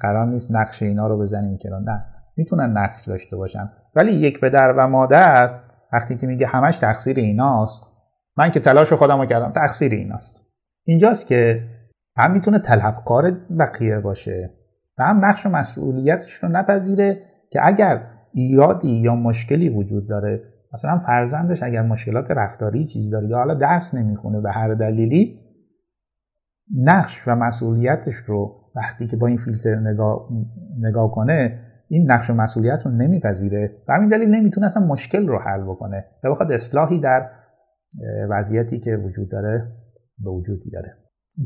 قرار 0.00 0.26
نیست 0.26 0.56
نقش 0.56 0.82
اینا 0.82 1.06
رو 1.06 1.18
بزنیم 1.18 1.58
که 1.58 1.68
نه 1.68 2.04
می‌تونن 2.36 2.78
نقش 2.78 3.08
داشته 3.08 3.36
باشن. 3.36 3.72
ولی 3.94 4.12
یک 4.12 4.40
پدر 4.40 4.72
و 4.72 4.88
مادر 4.88 5.60
وقتی 5.92 6.16
که 6.16 6.26
میگه 6.26 6.46
همش 6.46 6.76
تقصیر 6.76 7.16
ایناست 7.16 7.90
من 8.36 8.50
که 8.50 8.60
تلاش 8.60 8.92
خودم 8.92 9.20
رو 9.20 9.26
کردم 9.26 9.52
تقصیر 9.52 9.92
ایناست. 9.92 10.46
اینجاست 10.84 11.26
که 11.26 11.68
هم 12.16 12.32
می‌تونه 12.32 12.58
طلبکار 12.58 13.30
بقیه 13.58 14.00
باشه 14.00 14.50
و 14.98 15.04
هم 15.04 15.24
نقش 15.24 15.46
مسئولیتش 15.46 16.32
رو 16.32 16.48
نپذیره 16.48 17.22
که 17.50 17.60
اگر 17.62 18.13
ایرادی 18.34 18.90
یا 18.90 19.14
مشکلی 19.14 19.68
وجود 19.68 20.08
داره؟ 20.08 20.42
مثلا 20.72 20.98
فرزندش 20.98 21.62
اگر 21.62 21.82
مشکلات 21.82 22.30
رفتاری 22.30 22.84
چیزی 22.84 23.10
داره 23.10 23.28
یا 23.28 23.36
حالا 23.36 23.54
درس 23.54 23.94
نمی‌خونه 23.94 24.40
به 24.40 24.52
هر 24.52 24.74
دلیلی 24.74 25.40
نقش 26.76 27.28
و 27.28 27.34
مسئولیتش 27.34 28.14
رو 28.14 28.60
وقتی 28.76 29.06
که 29.06 29.16
با 29.16 29.26
این 29.26 29.36
فیلتر 29.36 29.74
نگاه, 29.74 30.28
نگاه 30.78 31.10
کنه 31.10 31.60
این 31.88 32.10
نقش 32.10 32.30
و 32.30 32.34
مسئولیت 32.34 32.86
رو 32.86 32.92
نمیپذیره 32.92 33.76
و 33.88 33.92
همین 33.92 34.08
دلیل 34.08 34.28
نمی‌تونه 34.28 34.66
اصلا 34.66 34.86
مشکل 34.86 35.26
رو 35.26 35.38
حل 35.38 35.62
بکنه 35.62 36.04
و 36.24 36.30
بخواد 36.30 36.52
اصلاحی 36.52 36.98
در 36.98 37.30
وضعیتی 38.30 38.78
که 38.78 38.96
وجود 38.96 39.30
داره 39.30 39.72
به 40.18 40.30
وجود 40.30 40.62
بیاره. 40.64 40.96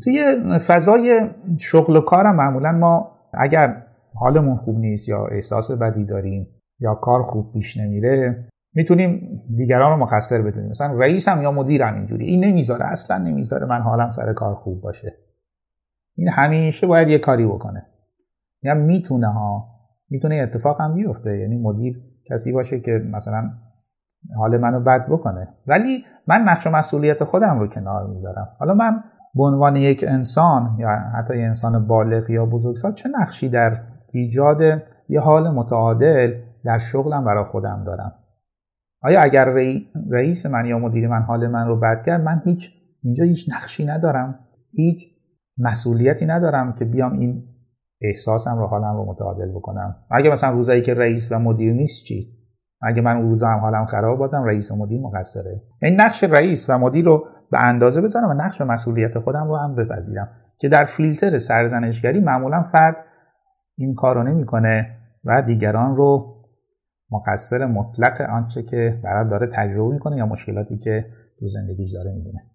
توی 0.05 0.37
فضای 0.59 1.31
شغل 1.59 1.97
و 1.97 2.01
کارم 2.01 2.37
معمولا 2.37 2.73
ما 2.73 3.11
اگر 3.35 3.83
حالمون 4.15 4.57
خوب 4.57 4.79
نیست 4.79 5.09
یا 5.09 5.27
احساس 5.27 5.71
بدی 5.71 6.05
داریم 6.05 6.47
یا 6.81 6.95
کار 6.95 7.23
خوب 7.23 7.53
پیش 7.53 7.77
نمیره 7.77 8.45
می‌تونیم 8.75 9.43
دیگران 9.57 9.91
رو 9.91 10.05
مقصر 10.05 10.43
بدونیم. 10.43 10.71
مثلا 10.71 10.99
رئیسم 10.99 11.43
یا 11.43 11.53
مدیرم 11.53 11.95
اینجوری. 11.95 12.27
این 12.27 12.45
نمی‌ذاره 12.45 12.87
اصلا 12.87 13.19
نمی‌ذاره 13.19 13.67
من 13.67 13.81
حالم 13.81 14.11
سر 14.11 14.33
کار 14.33 14.55
خوب 14.55 14.81
باشه. 14.81 15.15
این 16.17 16.29
همیشه 16.29 16.87
باید 16.87 17.09
یه 17.09 17.19
کاری 17.19 17.47
بکنه. 17.47 17.87
یا 18.63 18.75
می‌تونه 18.75 19.27
ها 19.27 19.65
می‌تونه 20.11 20.35
اتفاق 20.35 20.81
هم 20.81 20.95
بیفته. 20.95 21.39
یعنی 21.39 21.59
مدیر 21.59 22.03
کسی 22.31 22.53
باشه 22.53 22.81
که 22.81 22.93
مثلا 23.13 23.51
حال 24.37 24.59
منو 24.59 24.81
بد 24.81 25.07
بکنه. 25.07 25.49
ولی 25.67 26.05
من 26.27 26.41
نقش 26.41 26.67
مسئولیت 26.67 27.25
خودم 27.25 27.59
رو 27.59 27.67
کنار 27.67 28.07
می‌ذارم. 28.07 28.49
حالا 28.59 28.75
من 28.75 29.05
به 29.35 29.43
عنوان 29.45 29.77
یک 29.77 30.05
انسان 30.09 30.77
یا 30.79 30.89
حتی 30.89 31.39
یه 31.39 31.47
انسان 31.47 31.87
بالغ 31.87 32.31
یا 32.31 32.47
بزرگسال 32.47 32.93
چه 32.93 33.09
نقشی 33.21 33.49
در 33.49 33.77
ایجاد 34.13 34.61
یه 35.09 35.21
حال 35.21 35.51
متعادل 35.51 36.35
در 36.69 36.79
شغلم 36.79 37.25
برای 37.25 37.45
خودم 37.45 37.85
دارم. 37.87 38.13
آیا 39.03 39.21
اگر 39.21 39.45
رئیس 40.11 40.47
من 40.47 40.67
یا 40.67 40.79
مدیر 40.79 41.09
من 41.09 41.23
حال 41.23 41.47
من 41.47 41.67
رو 41.67 41.81
بد 41.81 42.03
کرد 42.07 42.21
من 42.21 42.41
هیچ 42.45 42.71
اینجا 43.03 43.25
هیچ 43.25 43.51
نقشی 43.53 43.85
ندارم. 43.85 44.39
هیچ 44.73 45.05
مسئولیتی 45.59 46.27
ندارم 46.27 46.73
که 46.73 46.85
بیام 46.85 47.19
این 47.19 47.45
احساسم 48.03 48.59
رو 48.59 48.67
حالم 48.67 48.97
رو 48.97 49.11
متعادل 49.11 49.51
بکنم. 49.51 49.97
اگه 50.11 50.31
مثلا 50.31 50.51
روزایی 50.51 50.83
که 50.83 50.95
رئیس 50.95 51.33
و 51.33 51.39
مدیر 51.39 51.73
نیست 51.73 52.05
چی؟ 52.05 52.39
اگه 52.83 53.03
من 53.03 53.17
اون 53.17 53.29
روزا 53.29 53.49
هم 53.49 53.59
حالم 53.59 53.87
خراب 53.87 54.19
بازم 54.19 54.45
رئیس 54.45 54.71
و 54.71 54.77
مدیر 54.77 55.01
مقصره؟ 55.01 55.63
این 55.83 56.01
نقش 56.01 56.25
رئیس 56.25 56.71
و 56.71 56.79
مدیر 56.79 57.05
رو 57.05 57.27
به 57.51 57.65
اندازه 57.65 58.01
بذارم 58.01 58.31
و 58.31 58.35
نقش 58.35 58.61
مسئولیت 58.61 59.19
خودم 59.19 59.49
رو 59.49 59.57
هم 59.57 59.75
بپذیرم. 59.75 60.29
که 60.59 60.69
در 60.69 60.85
فیلتر 60.85 61.39
سرزنشگری 61.39 62.21
معمولا 62.21 62.63
فرد 62.63 62.97
این 63.77 63.95
کار 63.95 64.15
رو 64.15 64.23
نمی‌کنه 64.23 64.99
و 65.25 65.43
دیگران 65.43 65.97
رو 65.97 66.38
مقصر 67.11 67.67
مطلق 67.67 68.21
آنچه 68.21 68.63
که 68.63 69.01
برای 69.05 69.29
داره 69.29 69.47
تجربه 69.47 69.93
می‌کنه 69.93 70.17
یا 70.17 70.27
مشکلاتی 70.27 70.79
که 70.79 71.07
تو 71.39 71.49
زندگیش 71.49 71.93
داره 71.93 72.13
می‌دونه. 72.13 72.51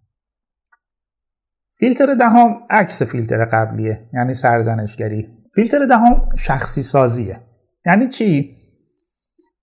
فیلتر 1.79 2.15
دهم 2.15 2.55
عکس 2.69 3.03
فیلتر 3.03 3.45
قبلیه 3.45 4.09
یعنی 4.13 4.33
سرزنشگری. 4.33 5.27
فیلتر 5.55 5.85
دهم 5.85 6.29
شخصی 6.35 6.83
سازیه. 6.83 7.39
یعنی 7.85 8.07
چی؟ 8.07 8.57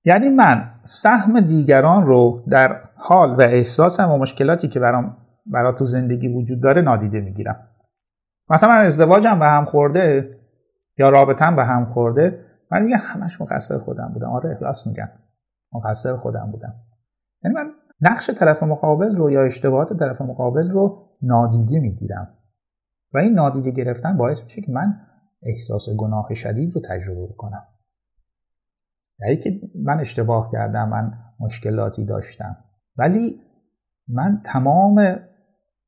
یعنی 0.04 0.28
من 0.28 0.70
سهم 0.85 1.40
دیگران 1.40 2.06
رو 2.06 2.37
در 2.50 2.80
حال 2.97 3.30
و 3.30 3.40
احساسم 3.40 4.11
و 4.11 4.18
مشکلاتی 4.18 4.68
که 4.68 4.80
برام 4.80 5.16
برا 5.47 5.73
تو 5.73 5.85
زندگی 5.85 6.28
وجود 6.28 6.62
داره 6.62 6.82
نادیده 6.82 7.20
می‌گیرم. 7.20 7.66
مثلا 8.50 8.68
من 8.68 8.85
ازدواجم 8.85 9.38
به 9.38 9.47
هم 9.47 9.64
خورده 9.64 10.37
یا 10.99 11.09
رابطم 11.09 11.56
به 11.56 11.64
هم 11.64 11.87
خورده 11.87 12.50
من 12.70 12.82
میگم 12.82 12.98
همش 13.00 13.40
مقصر 13.40 13.78
خودم 13.78 14.10
بودم. 14.14 14.30
آره 14.30 14.58
راست 14.60 14.86
میگم. 14.86 15.08
مقصر 15.72 16.16
خودم 16.16 16.50
بودم. 16.52 16.74
یعنی 17.44 17.54
من 17.54 17.70
نقش 18.00 18.30
طرف 18.30 18.62
مقابل 18.62 19.16
رو 19.16 19.30
یا 19.30 19.44
اشتباهات 19.44 19.98
طرف 19.98 20.20
مقابل 20.20 20.70
رو 20.70 21.08
نادیده 21.22 21.80
می‌گیرم. 21.80 22.36
و 23.14 23.18
این 23.18 23.32
نادیده 23.32 23.70
گرفتن 23.70 24.16
باعث 24.16 24.42
میشه 24.42 24.62
که 24.62 24.72
من 24.72 25.00
احساس 25.42 25.88
گناه 25.96 26.34
شدید 26.34 26.74
رو 26.74 26.80
تجربه 26.80 27.34
کنم 27.38 27.66
یعنی 29.20 29.36
که 29.36 29.60
من 29.84 30.00
اشتباه 30.00 30.50
کردم 30.52 30.88
من 30.88 31.12
مشکلاتی 31.40 32.04
داشتم. 32.04 32.56
ولی 32.96 33.40
من 34.08 34.40
تمام 34.44 35.18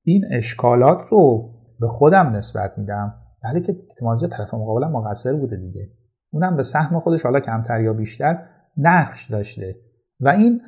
این 0.02 0.24
اشکالات 0.32 1.02
رو 1.08 1.50
به 1.80 1.88
خودم 1.88 2.26
نسبت 2.26 2.78
میدم. 2.78 3.14
ولی 3.44 3.60
که 3.60 3.76
احتمال 3.90 4.16
طرف 4.16 4.54
مقابلم 4.54 4.92
مقصر 4.92 5.32
بوده 5.32 5.56
دیگه. 5.56 5.90
اونم 6.32 6.56
به 6.56 6.62
سهم 6.62 6.98
خودش 6.98 7.22
حالا 7.22 7.40
کمتر 7.40 7.80
یا 7.80 7.92
بیشتر 7.92 8.38
نقش 8.76 9.30
داشته. 9.30 9.76
و 10.20 10.28
این 10.28 10.60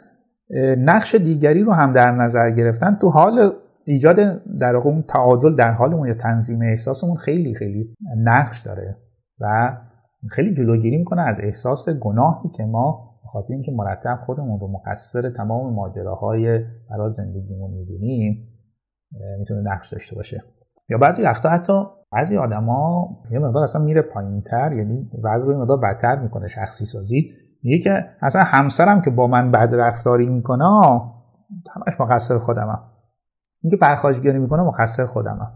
نقش 0.78 1.14
دیگری 1.14 1.62
رو 1.62 1.72
هم 1.72 1.92
در 1.92 2.10
نظر 2.10 2.50
گرفتن 2.50 2.94
تو 2.94 3.08
حال 3.08 3.52
ایجاد 3.84 4.16
در 4.58 4.74
واقع 4.74 4.90
اون 4.90 5.02
تعادل 5.02 5.56
در 5.56 5.72
حالمون 5.72 6.08
یا 6.08 6.14
تنظیم 6.14 6.62
احساسمون 6.62 7.16
خیلی 7.16 7.54
خیلی 7.54 7.94
نقش 8.16 8.62
داره 8.62 8.96
و 9.40 9.76
خیلی 10.30 10.54
جلوگیری 10.54 10.96
می‌کنه 10.96 11.22
از 11.22 11.40
احساس 11.40 11.88
گناهی 11.88 12.48
که 12.48 12.64
ما 12.64 13.14
خاطر 13.34 13.54
اینکه 13.54 13.72
مرتب 13.72 14.18
خودمون 14.26 14.60
رو 14.60 14.68
مقصر 14.68 15.30
تمام 15.30 15.74
ماجراهای 15.74 16.64
برای 16.90 17.10
زندگیمون 17.10 17.70
می‌دونیم 17.70 18.48
می‌تونه 19.38 19.60
نقش 19.60 19.92
داشته 19.92 20.16
باشه. 20.16 20.42
یا 20.88 20.98
بعضی 20.98 21.22
وقتا 21.22 21.48
حتی 21.48 21.72
بعضی 22.14 22.36
آدما 22.36 23.08
یه 23.30 23.38
مقدار 23.38 23.62
اصلا 23.62 23.82
میره 23.82 24.02
پایینتر 24.02 24.72
یعنی 24.72 25.10
بعضی 25.24 25.46
رو 25.46 25.60
مقدار 25.60 25.78
بدتر 25.78 26.18
می‌کنه 26.18 26.48
شخصی 26.48 26.84
سازی 26.84 27.30
میگه 27.62 27.78
که 27.78 28.04
اصلا 28.22 28.42
همسرم 28.42 29.02
که 29.02 29.10
با 29.10 29.26
من 29.26 29.50
بد 29.50 29.74
رفتاری 29.74 30.28
می‌کنه 30.28 30.64
همش 31.74 32.00
مقصر 32.00 32.38
خودمم 32.38 32.82
اینکه 33.62 33.76
پرخاشگری 33.76 34.38
می‌کنه 34.38 34.62
مقصر 34.62 35.06
خودمم 35.06 35.52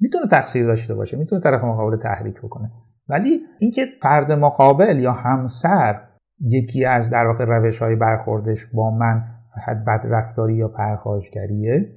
می‌تونه 0.00 0.26
تقصیر 0.26 0.66
داشته 0.66 0.94
باشه 0.94 1.16
می‌تونه 1.16 1.40
طرف 1.40 1.64
مقابل 1.64 1.96
تحریک 1.96 2.40
بکنه. 2.40 2.70
ولی 3.08 3.40
اینکه 3.58 3.86
فرد 4.02 4.32
مقابل 4.32 4.98
یا 4.98 5.12
همسر 5.12 6.00
یکی 6.40 6.84
از 6.84 7.10
در 7.10 7.26
واقع 7.26 7.44
روش 7.44 7.82
های 7.82 7.96
برخوردش 7.96 8.66
با 8.66 8.90
من 8.90 9.24
حد 9.66 9.84
بد 9.84 10.06
رفتاری 10.10 10.54
یا 10.54 10.68
پرخاشگریه 10.68 11.88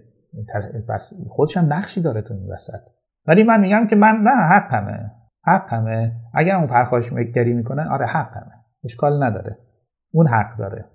خودش 1.28 1.58
هم 1.58 1.74
نقشی 1.74 2.02
داره 2.02 2.22
تو 2.22 2.34
این 2.34 2.54
وسط. 2.54 2.97
ولی 3.28 3.44
من 3.44 3.62
میگم 3.62 3.88
که 3.88 3.96
من 3.96 4.16
نه 4.24 4.32
حقمه. 4.32 5.12
حقمه. 5.44 6.12
اگر 6.34 6.56
اون 6.56 6.68
پرخاشگری 6.68 7.54
می‌کنه 7.54 7.90
آره 7.90 8.06
حقمه. 8.06 8.54
اشکال 8.84 9.24
نداره. 9.24 9.58
اون 10.12 10.28
حق 10.28 10.58
داره. 10.58 10.86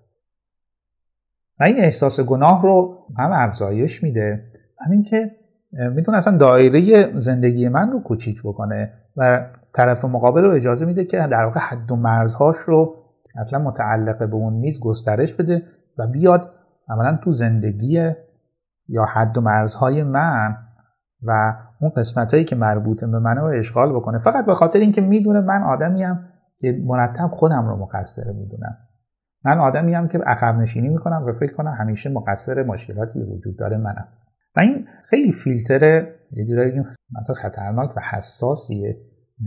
و 1.60 1.64
این 1.64 1.78
احساس 1.78 2.20
گناه 2.20 2.62
رو 2.62 3.06
هم 3.18 3.30
افزایش 3.32 4.02
میده. 4.02 4.44
همین 4.86 5.02
که 5.02 5.30
می‌تونه 5.72 6.18
اصلا 6.18 6.36
دایره 6.36 7.12
زندگی 7.18 7.68
من 7.68 7.90
رو 7.90 8.00
کوچیک 8.00 8.42
بکنه 8.42 8.92
و 9.16 9.46
طرف 9.72 10.04
مقابل 10.04 10.42
رو 10.42 10.50
اجازه 10.50 10.86
میده 10.86 11.04
که 11.04 11.16
در 11.16 11.44
واقع 11.44 11.60
حد 11.60 11.92
و 11.92 11.96
مرزهاش 11.96 12.56
رو 12.56 12.94
اصلا 13.34 13.58
متعلق 13.58 14.18
به 14.18 14.34
اون 14.34 14.52
نیز 14.52 14.80
گسترش 14.80 15.32
بده 15.32 15.62
و 15.98 16.06
بیاد 16.06 16.50
عملا 16.88 17.18
تو 17.24 17.32
زندگی 17.32 18.12
یا 18.88 19.04
حد 19.04 19.38
و 19.38 19.40
مرزهای 19.40 20.02
من 20.02 20.56
و 21.22 21.56
اون 21.80 21.90
قسمت 21.96 22.34
هایی 22.34 22.44
که 22.44 22.56
مربوط 22.56 23.04
به 23.04 23.18
منه 23.18 23.40
رو 23.40 23.46
اشغال 23.46 23.92
بکنه. 23.92 24.18
فقط 24.18 24.46
به 24.46 24.54
خاطر 24.54 24.78
اینکه 24.78 25.00
می‌دونه 25.00 25.40
من 25.40 25.62
آدمیم 25.62 26.28
که 26.58 26.82
مرتب 26.84 27.28
خودم 27.32 27.68
رو 27.68 27.76
مقصر 27.76 28.32
می‌دونم. 28.32 28.78
من 29.44 29.58
آدمی 29.58 29.94
هم 29.94 30.08
که 30.08 30.18
عقب 30.18 30.58
نشینی 30.58 30.88
می‌کنم 30.88 31.24
و 31.26 31.32
فکر 31.32 31.52
کنم 31.52 31.74
همیشه 31.78 32.10
مقصر 32.10 32.62
مشکلاتی 32.62 33.22
وجود 33.22 33.58
داره 33.58 33.76
منم. 33.76 34.08
و 34.56 34.60
این 34.60 34.86
خیلی 35.04 35.32
فیلتر 35.32 36.06
یه 36.30 36.46
جورایی 36.48 36.82
خطرناک 37.36 37.96
و 37.96 38.00
حساسیه 38.10 38.96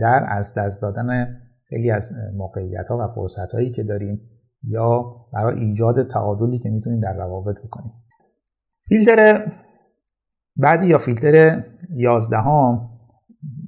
در 0.00 0.26
از 0.28 0.54
دست 0.54 0.82
دادن 0.82 1.36
خیلی 1.68 1.90
از 1.90 2.12
موقعیت 2.34 2.88
ها 2.88 2.98
و 2.98 3.14
فرصت 3.14 3.52
هایی 3.52 3.70
که 3.70 3.82
داریم 3.82 4.20
یا 4.62 5.04
برای 5.32 5.60
ایجاد 5.60 6.06
تعادلی 6.06 6.58
که 6.58 6.70
می‌تونیم 6.70 7.00
در 7.00 7.12
روابط 7.12 7.62
بکنیم. 7.64 7.92
فیلتر 8.88 9.46
بعدی 10.56 10.86
یا 10.86 10.98
فیلتر 10.98 11.64
یازدهم 11.90 12.90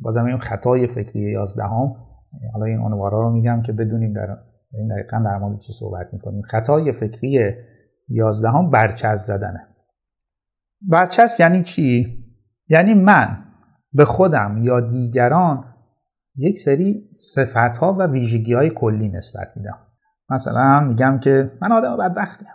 بازم 0.01 0.25
این 0.25 0.39
خطای 0.39 0.87
فکری 0.87 1.21
یازدهم 1.21 1.97
حالا 2.53 2.65
این 2.65 2.79
عنوارا 2.79 3.23
رو 3.23 3.31
میگم 3.31 3.63
که 3.63 3.73
بدونیم 3.73 4.13
در 4.13 4.39
این 4.73 4.89
دقیقا 4.89 5.19
در 5.25 5.39
مورد 5.39 5.59
چی 5.59 5.73
صحبت 5.73 6.09
می‌کنیم. 6.13 6.43
خطای 6.43 6.93
فکری 6.93 7.55
یازدهم 8.09 8.71
برچسب 8.71 9.25
زدنه. 9.25 9.67
برچسب 10.83 11.41
یعنی 11.41 11.63
چی؟ 11.63 12.19
یعنی 12.69 12.95
من 12.95 13.45
به 13.93 14.05
خودم 14.05 14.59
یا 14.63 14.81
دیگران 14.81 15.75
یک 16.37 16.59
سری 16.59 17.09
صفت 17.13 17.77
ها 17.77 17.93
و 17.93 18.07
ویژگی 18.07 18.53
های 18.53 18.71
کلی 18.71 19.09
نسبت 19.09 19.49
میدم 19.57 19.79
مثلا 20.31 20.81
میگم 20.81 21.19
که 21.19 21.53
من 21.63 21.73
آدم 21.73 21.97
بدبختیم 21.97 22.49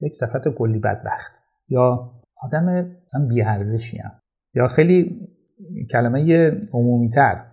یک 0.00 0.14
صفت 0.14 0.48
کلی 0.48 0.78
بدبخت. 0.78 1.32
یا 1.68 2.12
آدم 2.42 2.64
مثلا 3.04 3.26
بیارزشیم 3.28 4.12
یا 4.54 4.68
خیلی 4.68 5.28
کلمه 5.90 6.50
عمومیتر. 6.72 7.44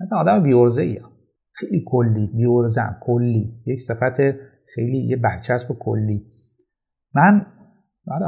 مثلا 0.00 0.18
آدم 0.18 0.42
بیورزه 0.42 0.82
ایم 0.82 1.02
خیلی 1.52 1.84
کلی 1.86 2.26
بیورزم 2.26 2.96
کلی. 3.00 3.62
یک 3.66 3.80
صفت 3.80 4.20
خیلی 4.74 4.98
یه 4.98 5.16
برچسب 5.16 5.72
کلی. 5.80 6.26
من 7.14 7.46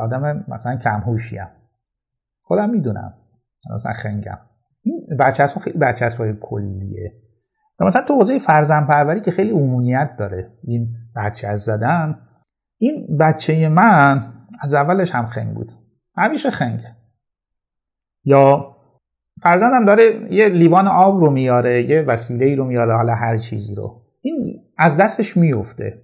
آدم 0.00 0.44
مثلا 0.48 0.76
کمهوشیم 0.76 1.46
خودم 2.42 2.70
می‌دونم. 2.70 3.14
مثلا 3.74 3.92
خنگم. 3.92 4.38
این 4.82 5.06
برچسب 5.18 5.58
خیلی 5.58 5.78
برچسب 5.78 6.32
کلیه. 6.40 7.12
مثلا 7.80 8.02
تو 8.02 8.14
حوزه 8.14 8.38
فرزن 8.38 8.86
پروری 8.86 9.20
که 9.20 9.30
خیلی 9.30 9.50
عمومیت 9.50 10.10
داره. 10.18 10.52
این 10.62 10.88
بچه 11.16 11.48
از 11.48 11.60
زدن. 11.60 12.18
این 12.78 13.16
بچه 13.20 13.68
من 13.68 14.32
از 14.62 14.74
اولش 14.74 15.14
هم 15.14 15.26
خنگ 15.26 15.54
بود. 15.54 15.72
همیشه 16.16 16.50
خنگه 16.50 16.96
یا 18.24 18.76
فرزندم 19.42 19.84
داره 19.84 20.28
یه 20.30 20.48
لیوان 20.48 20.88
آب 20.88 21.20
رو 21.20 21.30
میاره 21.30 21.82
یه 21.82 22.02
وسیله 22.02 22.54
رو 22.54 22.64
میاره 22.64 22.96
حالا 22.96 23.14
هر 23.14 23.36
چیزی 23.36 23.74
رو. 23.74 24.02
این 24.20 24.62
از 24.78 24.96
دستش 24.96 25.36
میفته. 25.36 26.02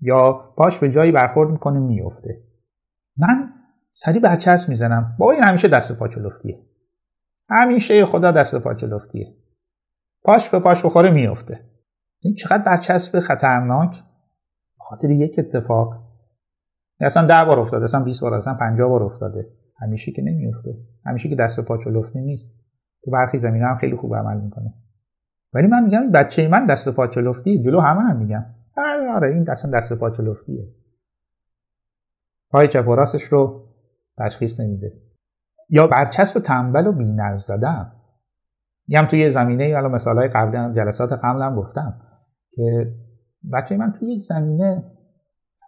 یا 0.00 0.32
پاش 0.32 0.78
به 0.78 0.90
جایی 0.90 1.12
برخورد 1.12 1.50
می‌کنه 1.50 1.78
میفته. 1.78 2.42
من 3.16 3.52
سری 3.90 4.20
برچسب 4.20 4.68
می‌زنم. 4.68 5.16
بابا 5.18 5.32
این 5.32 5.42
همیشه 5.42 5.68
دست 5.68 6.08
چلفتیه 6.08 6.66
همیشه 7.50 8.04
خدا 8.04 8.30
دست 8.30 8.74
چلفتیه 8.76 9.36
پاش 10.22 10.50
به 10.50 10.58
پاش 10.58 10.84
بخوره 10.84 11.10
میفته. 11.10 11.64
این 12.22 12.34
چقدر 12.34 12.62
برچسب 12.62 13.18
خطرناک؟ 13.18 14.02
خاطر 14.78 15.10
یک 15.10 15.34
اتفاق. 15.38 16.07
اصلا 17.00 17.26
ده 17.26 17.44
بار 17.44 17.60
افتاده 17.60 17.84
اصلا 17.84 18.02
20 18.04 18.20
بار 18.20 18.34
اصلا 18.34 18.54
50 18.54 18.88
بار 18.88 19.02
افتاده. 19.02 19.50
همیشه 19.82 20.12
که 20.12 20.22
نمیفته 20.22 20.78
همیشه 21.06 21.28
که 21.28 21.36
دست 21.36 21.60
پا 21.60 21.78
چلفتی 21.78 22.20
نیست. 22.20 22.54
تو 23.04 23.10
برخی 23.10 23.38
زمینه 23.38 23.66
هم 23.66 23.74
خیلی 23.74 23.96
خوب 23.96 24.14
عمل 24.14 24.40
می‌کنه. 24.40 24.74
ولی 25.52 25.66
من 25.66 25.84
میگم 25.84 26.10
بچه 26.10 26.48
من 26.48 26.66
دست 26.66 26.88
پا 26.88 27.06
چلفتی 27.06 27.60
جلو 27.60 27.80
همه 27.80 28.00
هم 28.00 28.16
میگم. 28.16 28.44
آره, 28.76 29.12
آره، 29.14 29.28
این 29.28 29.44
دست 29.44 29.66
دست 29.66 29.92
پا 29.92 30.10
چلفتیه 30.10 30.68
پای 32.50 32.68
چپ 32.68 32.88
و 32.88 32.94
راستش 32.94 33.22
رو 33.22 33.68
تشخیص 34.18 34.60
نمیده. 34.60 34.92
یا 35.70 35.86
برچسب 35.86 36.40
تنبل 36.40 36.86
و 36.86 36.92
بی‌نظم 36.92 37.56
زدن. 37.56 37.92
میگم 38.88 39.06
توی 39.06 39.30
زمینه 39.30 39.74
حالا 39.74 39.88
مثالهای 39.88 40.28
قبلی 40.28 40.56
هم 40.56 40.72
جلسات 40.72 41.12
قبل 41.12 41.42
هم 41.42 41.56
گفتم 41.56 42.00
که 42.50 42.94
بچه 43.52 43.76
من 43.76 43.92
توی 43.92 44.08
یک 44.08 44.22
زمینه 44.22 44.97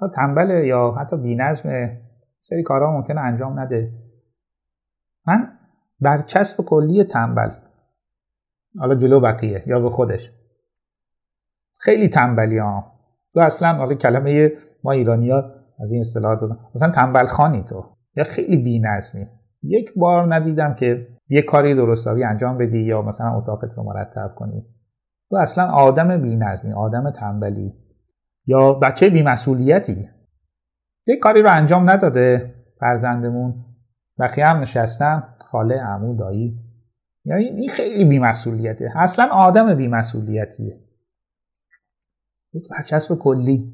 تنبله 0.08 0.66
یا 0.66 0.90
حتی 0.90 1.16
بی‌نظم 1.16 1.90
سری 2.38 2.62
کارها 2.62 2.92
ممکنه 2.92 3.20
انجام 3.20 3.60
نده. 3.60 3.92
من 5.26 5.58
برچسب 6.00 6.64
کلی 6.64 7.04
تنبل. 7.04 7.50
حالا 8.78 8.94
جلو 8.94 9.20
بقیه 9.20 9.64
یا 9.66 9.80
به 9.80 9.90
خودش. 9.90 10.32
خیلی 11.78 12.08
تنبلی 12.08 12.58
ها 12.58 12.92
تو 13.34 13.40
اصلا 13.40 13.74
حالا 13.74 13.94
کلمه 13.94 14.52
ما 14.84 14.92
ایرانی 14.92 15.30
ها 15.30 15.54
از 15.80 15.92
این 15.92 16.00
اصطلاحات 16.00 16.38
مثلا 16.74 16.90
تنبل 16.90 17.26
خانی 17.26 17.62
تو. 17.62 17.84
یا 18.16 18.24
خیلی 18.24 18.56
بی‌نظمی. 18.56 19.26
یک 19.62 19.92
بار 19.96 20.34
ندیدم 20.34 20.74
که 20.74 21.06
یه 21.28 21.42
کاری 21.42 21.74
درستاوی 21.74 22.24
انجام 22.24 22.58
بدی 22.58 22.78
یا 22.78 23.02
مثلا 23.02 23.36
اتاقت 23.36 23.74
رو 23.74 23.82
مرتب 23.82 24.34
کنی. 24.36 24.66
تو 25.30 25.36
اصلا 25.36 25.64
آدم 25.70 26.22
بی‌نظمی 26.22 26.72
آدم 26.72 27.10
تنبلی. 27.10 27.74
یا 28.50 28.72
بچه 28.72 29.10
بیمسئولیتی؟ 29.10 30.08
یه 31.06 31.16
کاری 31.16 31.42
رو 31.42 31.50
انجام 31.52 31.90
نداده 31.90 32.54
فرزندمون. 32.80 33.64
بقیه 34.18 34.46
هم 34.46 34.60
نشستن. 34.60 35.34
خاله 35.38 35.80
عمو 35.80 36.16
دایی. 36.16 36.58
یعنی 37.24 37.44
این 37.44 37.68
خیلی 37.68 38.04
بیمسئولیته. 38.04 38.92
اصلا 38.96 39.28
آدم 39.32 39.74
بیمسئولیتیه. 39.74 40.80
یک 42.52 42.68
برچسب 42.70 43.14
کلی. 43.14 43.72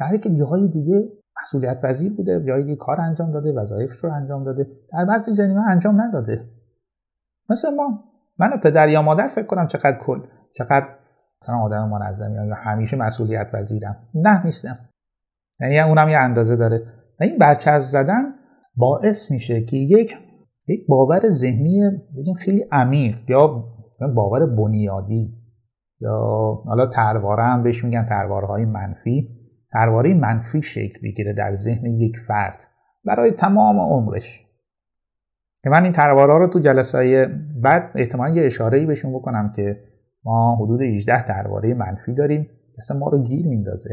در 0.00 0.16
که 0.16 0.34
جاهای 0.34 0.68
دیگه 0.68 1.08
مسئولیت 1.42 1.80
پذیر 1.80 2.12
بوده 2.12 2.44
جایی 2.46 2.64
دیگه 2.64 2.76
کار 2.76 3.00
انجام 3.00 3.32
داده 3.32 3.52
وظایفش 3.52 4.04
رو 4.04 4.12
انجام 4.12 4.44
داده. 4.44 4.66
در 4.92 5.04
بعضی 5.04 5.34
زمینه 5.34 5.60
انجام 5.70 6.00
نداده. 6.00 6.50
مثل 7.50 7.74
ما. 7.74 8.04
من 8.38 8.60
پدر 8.60 8.88
یا 8.88 9.02
مادر 9.02 9.28
فکر 9.28 9.46
کنم 9.46 9.66
چقدر 9.66 9.98
کل 10.06 10.20
چقدر 10.52 11.03
مثلا 11.44 11.56
آدم 11.56 11.88
منظمی 11.88 12.48
یا 12.48 12.54
همیشه 12.54 12.96
مسئولیت 12.96 13.52
پذیرم. 13.52 13.96
نه 14.14 14.44
نیستم. 14.44 14.76
یعنی 15.60 15.80
اونم 15.80 16.08
یه 16.08 16.18
اندازه 16.18 16.56
داره. 16.56 16.82
و 17.20 17.24
این 17.24 17.38
برچسب 17.38 17.78
زدن 17.78 18.34
باعث 18.76 19.30
میشه 19.30 19.64
که 19.64 19.76
یک 19.76 20.16
یک 20.66 20.86
باور 20.88 21.28
ذهنی 21.28 21.90
بگیم 22.18 22.34
خیلی 22.34 22.64
عمیق 22.72 23.16
یا 23.28 23.64
باور 24.14 24.46
بنیادی 24.46 25.34
یا 26.00 26.18
حالا 26.66 26.86
ترواره 26.86 27.44
هم 27.44 27.62
بهش 27.62 27.84
میگن 27.84 28.04
ترواره 28.04 28.46
های 28.46 28.64
منفی. 28.64 29.28
ترواره 29.72 30.14
منفی 30.14 30.62
شکل 30.62 31.00
بگیره 31.02 31.32
در 31.32 31.54
ذهن 31.54 31.86
یک 31.86 32.16
فرد 32.18 32.64
برای 33.04 33.30
تمام 33.30 33.80
عمرش. 33.80 34.46
که 35.62 35.70
من 35.70 35.82
این 35.82 35.92
ترواره 35.92 36.38
رو 36.38 36.46
تو 36.46 36.58
جلسه 36.58 37.26
بعد 37.62 37.92
احتمال 37.94 38.36
یه 38.36 38.46
اشاره 38.46 38.86
بهشون 38.86 39.12
بکنم 39.12 39.52
که 39.56 39.93
ما 40.24 40.56
حدود 40.56 40.82
18 40.82 41.26
ترواره 41.26 41.74
منفی 41.74 42.14
داریم. 42.14 42.50
اصلا 42.78 42.98
ما 42.98 43.08
رو 43.08 43.22
گیر 43.22 43.46
میندازه. 43.46 43.90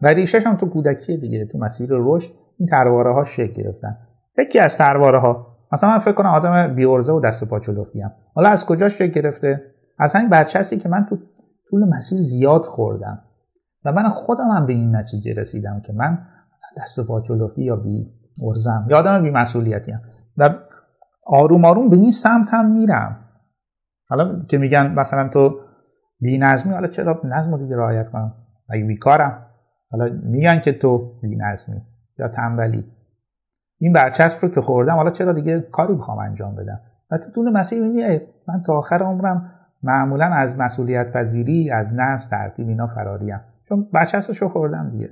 و 0.00 0.06
ریشش 0.06 0.46
هم 0.46 0.56
تو 0.56 0.66
کودکی 0.66 1.16
دیگه 1.16 1.46
تو 1.46 1.58
مسیر 1.58 1.88
رشد 1.92 2.32
این 2.58 2.68
ترواره 2.68 3.14
ها 3.14 3.24
شکل 3.24 3.62
گرفتن. 3.62 3.96
یکی 4.38 4.58
از 4.58 4.78
ترواره 4.78 5.18
ها 5.18 5.46
مثلا 5.72 5.90
من 5.90 5.98
فکر 5.98 6.12
کنم 6.12 6.30
آدم 6.30 6.74
بیورزه 6.74 7.12
و 7.12 7.20
دست 7.20 7.44
پا 7.44 7.60
چلفتی 7.60 8.02
حالا 8.34 8.48
از 8.48 8.66
کجا 8.66 8.88
شکل 8.88 9.10
گرفته؟ 9.20 9.60
از 9.98 10.14
همین 10.14 10.28
برچسبی 10.28 10.76
که 10.76 10.88
من 10.88 11.06
تو 11.06 11.16
طول 11.70 11.88
مسیر 11.88 12.18
زیاد 12.18 12.62
خوردم. 12.62 13.22
و 13.84 13.92
من 13.92 14.08
خودم 14.08 14.48
هم 14.50 14.66
به 14.66 14.72
این 14.72 14.96
نتیجه 14.96 15.34
رسیدم 15.34 15.80
که 15.80 15.92
من 15.92 16.18
دست 16.78 17.00
پا 17.00 17.22
یا 17.56 17.76
بی 17.76 18.12
ارزم 18.46 18.86
یا 18.90 18.98
آدم 18.98 19.22
بی 19.22 19.30
مسئولیتی 19.30 19.92
هم. 19.92 20.00
و 20.36 20.54
آروم 21.26 21.64
آروم 21.64 21.88
به 21.88 21.96
این 21.96 22.10
سمت 22.10 22.48
هم 22.54 22.70
میرم. 22.70 23.18
حالا 24.08 24.42
که 24.48 24.58
میگن 24.58 24.94
مثلا 24.94 25.28
تو 25.28 25.60
بی 26.22 26.38
نظمی 26.38 26.72
حالا 26.72 26.86
چرا 26.86 27.20
نظم 27.24 27.50
رو 27.50 27.58
دیگه 27.58 27.76
رعایت 27.76 28.08
کنم؟ 28.08 28.34
اگه 28.68 28.84
بیکارم؟ 28.84 29.46
حالا 29.90 30.20
میگن 30.22 30.60
که 30.60 30.72
تو 30.72 31.18
بی 31.22 31.36
نظمی 31.36 31.82
یا 32.18 32.28
تنبلی. 32.28 32.84
این 33.78 33.92
برچسب 33.92 34.42
رو 34.42 34.48
که 34.48 34.60
خوردم 34.60 34.94
حالا 34.94 35.10
چرا 35.10 35.32
دیگه 35.32 35.60
کاری 35.60 35.94
بخوام 35.94 36.18
انجام 36.18 36.54
بدم؟ 36.54 36.80
و 37.10 37.18
تو 37.18 37.30
طول 37.30 37.50
مسیر 37.52 37.82
من 38.48 38.62
تا 38.62 38.78
آخر 38.78 39.02
عمرم 39.02 39.50
معمولا 39.82 40.26
از 40.26 40.58
مسئولیت 40.58 41.12
پذیری 41.12 41.70
از 41.70 41.94
نظم 41.94 42.30
ترتیب 42.30 42.68
اینا 42.68 42.86
فراریم. 42.86 43.40
چون 43.68 43.88
برچسبش 43.92 44.42
رو 44.42 44.48
خوردم 44.48 44.90
دیگه. 44.90 45.10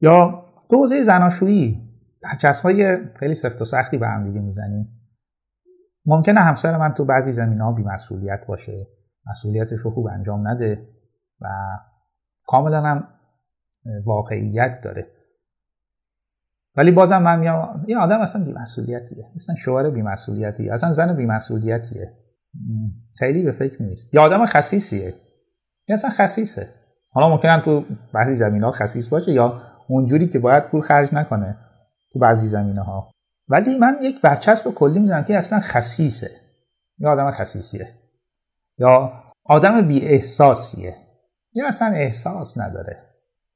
یا 0.00 0.44
تو 0.70 0.86
زناشویی. 0.86 1.82
برچسب 2.22 2.62
های 2.62 2.98
خیلی 3.14 3.34
سفت 3.34 3.62
و 3.62 3.64
سختی 3.64 3.98
به 3.98 4.08
هم 4.08 4.24
دیگه 4.24 4.40
می‌زنیم. 4.40 4.88
ممکنه 6.06 6.40
همسر 6.40 6.76
من 6.76 6.94
تو 6.94 7.04
بعضی 7.04 7.32
زمین 7.32 7.60
ها 7.60 7.72
بیمسئولیت 7.72 8.46
باشه. 8.46 8.86
مسئولیتش 9.26 9.78
رو 9.78 9.90
خوب 9.90 10.06
انجام 10.06 10.48
نده 10.48 10.88
و 11.40 11.46
کاملا 12.46 12.82
هم 12.82 13.08
واقعیت 14.04 14.80
داره. 14.84 15.06
ولی 16.76 16.92
بازم 16.92 17.22
من 17.22 17.38
میام 17.38 17.84
این 17.86 17.98
آدم 17.98 18.20
اصلا 18.20 18.44
بیمسئولیتیه. 18.44 19.30
اصلا 19.34 19.54
شوهر 19.54 19.90
بیمسئولیتیه. 19.90 20.72
اصلا 20.72 20.92
زن 20.92 21.16
بیمسئولیتیه. 21.16 22.12
خیلی 23.18 23.42
به 23.42 23.52
فکر 23.52 23.82
نیست 23.82 24.14
یا 24.14 24.22
آدم 24.22 24.46
خصیصیه. 24.46 25.14
یا 25.88 25.94
اصلا 25.94 26.10
خصیصه. 26.10 26.68
حالا 27.12 27.28
ممکنه 27.28 27.60
تو 27.60 27.84
بعضی 28.14 28.34
زمین 28.34 28.62
ها 28.62 28.70
خصیص 28.70 29.08
باشه 29.08 29.32
یا 29.32 29.62
اونجوری 29.88 30.28
که 30.28 30.38
باید 30.38 30.64
پول 30.64 30.80
خرج 30.80 31.14
نکنه 31.14 31.56
تو 32.12 32.18
بعضی 32.18 32.46
زمینه 32.46 32.82
ها 32.82 33.10
ولی 33.48 33.78
من 33.78 33.96
یک 34.02 34.20
برچسب 34.20 34.70
کلی 34.70 34.98
می‌زنم 34.98 35.24
که 35.24 35.36
اصلا 35.36 35.60
خصیصه. 35.60 36.30
یا 36.98 37.12
آدم 37.12 37.30
خصیصیه. 37.30 37.86
یا 38.78 39.12
آدم 39.44 39.88
بی 39.88 40.00
احساسیه 40.00 40.94
یا 41.54 41.66
اصلا 41.66 41.88
احساس 41.88 42.58
نداره. 42.58 43.02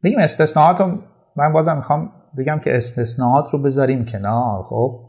بگیم 0.04 0.18
استثناءات 0.18 0.80
رو 0.80 0.98
من 1.37 1.52
بازم 1.52 1.76
می‌خوام 1.76 2.12
بگم 2.38 2.59
که 2.59 2.76
استثناءات 2.76 3.50
رو 3.50 3.62
بذاریم 3.62 4.04
کنار 4.04 4.62
خب؟ 4.62 5.00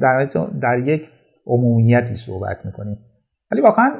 در, 0.00 0.24
در 0.62 0.78
یک 0.78 1.08
عمومیتی 1.46 2.14
صحبت 2.14 2.66
می‌کنیم. 2.66 2.98
ولی 3.50 3.60
واقعا 3.60 3.90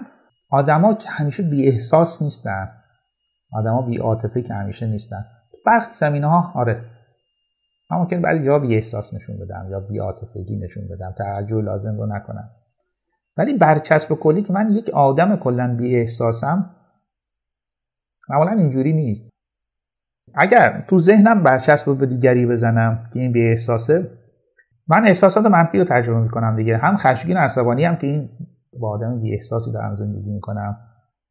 آدما 0.50 0.94
که 0.94 1.08
همیشه 1.08 1.42
بی 1.42 1.68
احساس 1.68 2.22
نیستن 2.22 2.70
آدما 3.52 3.82
بی 3.82 3.98
عاطفه 3.98 4.42
که 4.42 4.54
همیشه 4.54 4.86
نیستن. 4.86 5.24
برخی 5.66 5.94
زمینه 5.94 6.26
ها 6.26 6.52
آره. 6.54 6.84
اما 7.90 8.06
که 8.06 8.16
بعضی 8.16 8.44
جا 8.44 8.58
بی 8.58 8.74
احساس 8.74 9.14
نشون 9.14 9.36
بدم 9.38 9.68
یا 9.70 9.80
بی 9.80 9.98
عاطفگی 9.98 10.56
نشون 10.56 10.88
بدم 10.88 11.14
توجه 11.18 11.60
لازم 11.62 11.96
رو 11.96 12.06
نکنم. 12.06 12.50
ولی 13.38 13.58
برچسب 13.58 14.14
کلی 14.14 14.42
که 14.42 14.52
من 14.52 14.70
یک 14.70 14.90
آدم 14.90 15.36
کلا 15.36 15.76
بی 15.76 15.96
احساسم 15.96 16.74
معمولا 18.30 18.50
اینجوری 18.50 18.92
نیست. 18.92 19.30
اگر 20.34 20.84
تو 20.88 20.98
ذهنم 20.98 21.42
برچسب 21.42 21.96
به 21.96 22.06
دیگری 22.06 22.46
بزنم 22.46 23.08
که 23.12 23.20
این 23.20 23.32
بی 23.32 23.48
احساسه 23.48 24.10
من 24.88 25.06
احساسات 25.06 25.46
منفی 25.46 25.78
رو 25.78 25.84
تجربه 25.84 26.20
می‌کنم 26.20 26.56
دیگه. 26.56 26.76
هم 26.76 26.96
خشمگین 26.96 27.36
عصبانی 27.36 27.84
هم 27.84 27.96
که 27.96 28.06
این 28.06 28.28
با 28.80 28.90
آدم 28.90 29.20
بی 29.20 29.32
احساسی 29.32 29.72
دارم 29.72 29.94
زندگی 29.94 30.30
می‌کنم 30.30 30.76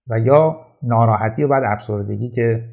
و 0.10 0.20
یا 0.20 0.56
ناراحتی 0.84 1.44
و 1.44 1.48
بعد 1.48 1.64
افسردگی 1.66 2.30
که 2.30 2.70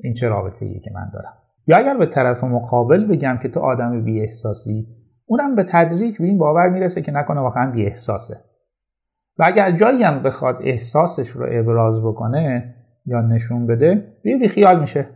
این 0.00 0.14
چه 0.14 0.28
رابطه 0.28 0.80
که 0.80 0.90
من 0.94 1.10
دارم. 1.12 1.34
یا 1.66 1.76
اگر 1.76 1.96
به 1.96 2.06
طرف 2.06 2.44
مقابل 2.44 3.06
بگم 3.06 3.38
که 3.42 3.48
تو 3.48 3.60
آدم 3.60 4.04
بی 4.04 4.20
احساسی 4.20 4.86
اونم 5.26 5.54
به 5.54 5.64
تدریج 5.64 6.18
به 6.18 6.24
این 6.24 6.38
باور 6.38 6.68
می‌رسه 6.68 7.02
که 7.02 7.12
نکنه 7.12 7.40
واقعا 7.40 7.70
بی 7.70 7.86
احساسه 7.86 8.36
و 9.38 9.44
اگر 9.46 9.70
جایی 9.70 10.02
هم 10.02 10.22
بخواد 10.22 10.58
احساسش 10.60 11.28
رو 11.28 11.46
ابراز 11.50 12.02
بکنه 12.04 12.74
یا 13.06 13.20
نشون 13.20 13.66
بده 13.66 14.16
بی 14.22 14.48
خیال 14.48 14.80
میشه. 14.80 15.08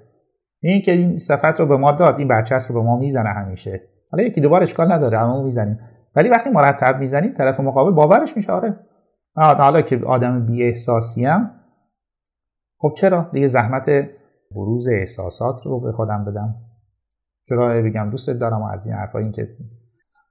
این 0.60 0.82
که 0.82 0.92
این 0.92 1.16
صفت 1.16 1.60
رو 1.60 1.66
به 1.66 1.76
ما 1.76 1.92
داد 1.92 2.18
این 2.18 2.28
برچسب 2.28 2.72
رو 2.72 2.80
به 2.80 2.86
ما 2.86 2.96
می‌زنه 2.96 3.28
همیشه. 3.28 3.80
حالا 4.10 4.24
یکی 4.24 4.40
دوبار 4.40 4.62
اشکال 4.62 4.92
نداره 4.92 5.18
اما 5.18 5.42
می‌زنیم. 5.42 5.78
ولی 6.16 6.28
وقتی 6.28 6.50
مرتب 6.50 6.98
می‌زنیم 6.98 7.32
طرف 7.32 7.60
مقابل 7.60 7.92
باورش 7.92 8.36
میشه 8.36 8.52
آره. 8.52 8.76
حالا 9.34 9.80
که 9.80 10.00
آدم 10.06 10.46
بی 10.46 10.62
احساسی 10.62 11.24
هم 11.24 11.50
خب 12.78 12.92
چرا؟ 12.96 13.30
دیگه 13.32 13.46
زحمت 13.46 13.90
بروز 14.50 14.88
احساسات 14.88 15.62
رو 15.64 15.80
به 15.80 15.92
خودم 15.92 16.24
بدم. 16.24 16.54
چرا؟ 17.48 17.82
بگم 17.82 18.10
دوست 18.10 18.30
دارم 18.30 18.62
از 18.62 18.86
این 18.86 18.94
حرفا 18.94 19.18
این 19.18 19.32
که 19.32 19.48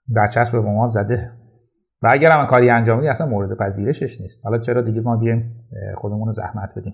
برچسب 0.07 0.51
به 0.51 0.61
ما 0.61 0.87
زده. 0.87 1.31
و 2.01 2.07
اگر 2.11 2.31
هم 2.31 2.45
کاری 2.45 2.69
انجام 2.69 2.99
بدی 2.99 3.07
اصلا 3.07 3.27
مورد 3.27 3.57
پذیرشش 3.57 4.21
نیست. 4.21 4.45
حالا 4.45 4.57
چرا 4.57 4.81
دیگه 4.81 5.01
ما 5.01 5.17
بیایم 5.17 5.65
خودمون 5.95 6.25
رو 6.25 6.31
زحمت 6.31 6.69
بدیم؟ 6.75 6.93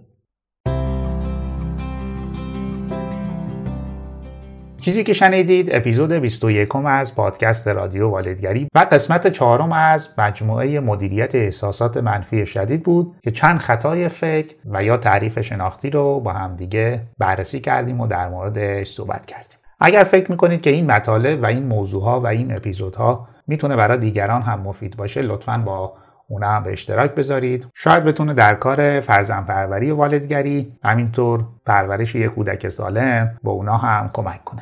چیزی 4.83 5.03
که 5.03 5.13
شنیدید 5.13 5.75
اپیزود 5.75 6.11
21 6.11 6.75
از 6.75 7.15
پادکست 7.15 7.67
رادیو 7.67 8.09
والدگری 8.09 8.67
و 8.75 8.85
قسمت 8.91 9.27
چهارم 9.27 9.71
از 9.71 10.09
مجموعه 10.17 10.79
مدیریت 10.79 11.35
احساسات 11.35 11.97
منفی 11.97 12.45
شدید 12.45 12.83
بود 12.83 13.15
که 13.23 13.31
چند 13.31 13.59
خطای 13.59 14.09
فکر 14.09 14.55
و 14.65 14.83
یا 14.83 14.97
تعریف 14.97 15.39
شناختی 15.41 15.89
رو 15.89 16.19
با 16.19 16.33
هم 16.33 16.55
دیگه 16.55 17.01
بررسی 17.17 17.59
کردیم 17.59 18.01
و 18.01 18.07
در 18.07 18.29
موردش 18.29 18.91
صحبت 18.91 19.25
کردیم. 19.25 19.62
اگر 19.85 20.03
فکر 20.03 20.31
می‌کنید 20.31 20.61
که 20.61 20.69
این 20.69 20.91
مطالب 20.91 21.43
و 21.43 21.45
این 21.45 21.65
موضوعها 21.65 22.19
و 22.19 22.27
این 22.27 22.55
اپیزودها 22.55 23.27
می‌تونه 23.47 23.75
برای 23.75 23.97
دیگران 23.97 24.41
هم 24.41 24.59
مفید 24.59 24.97
باشه 24.97 25.21
لطفا 25.21 25.57
با 25.65 25.93
اونا 26.27 26.47
هم 26.47 26.63
به 26.63 26.71
اشتراک 26.71 27.15
بذارید. 27.15 27.67
شاید 27.73 28.03
بتونه 28.03 28.33
در 28.33 28.55
کار 28.55 28.99
فرزند 28.99 29.43
پروری 29.43 29.91
و 29.91 29.95
والدگری 29.95 30.71
همینطور 30.83 31.45
پرورش 31.65 32.15
یک 32.15 32.31
کودک 32.31 32.67
سالم 32.67 33.37
به 33.43 33.51
اونا 33.51 33.77
هم 33.77 34.09
کمک 34.13 34.43
کنه. 34.43 34.61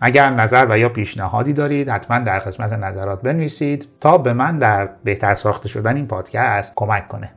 اگر 0.00 0.30
نظر 0.30 0.66
و 0.70 0.78
یا 0.78 0.88
پیشنهادی 0.88 1.52
دارید 1.52 1.88
حتما 1.88 2.18
در 2.18 2.38
قسمت 2.38 2.72
نظرات 2.72 3.22
بنویسید 3.22 3.88
تا 4.00 4.18
به 4.18 4.32
من 4.32 4.58
در 4.58 4.88
بهتر 5.04 5.34
ساخته 5.34 5.68
شدن 5.68 5.96
این 5.96 6.06
پادکست 6.06 6.72
کمک 6.76 7.08
کنه. 7.08 7.30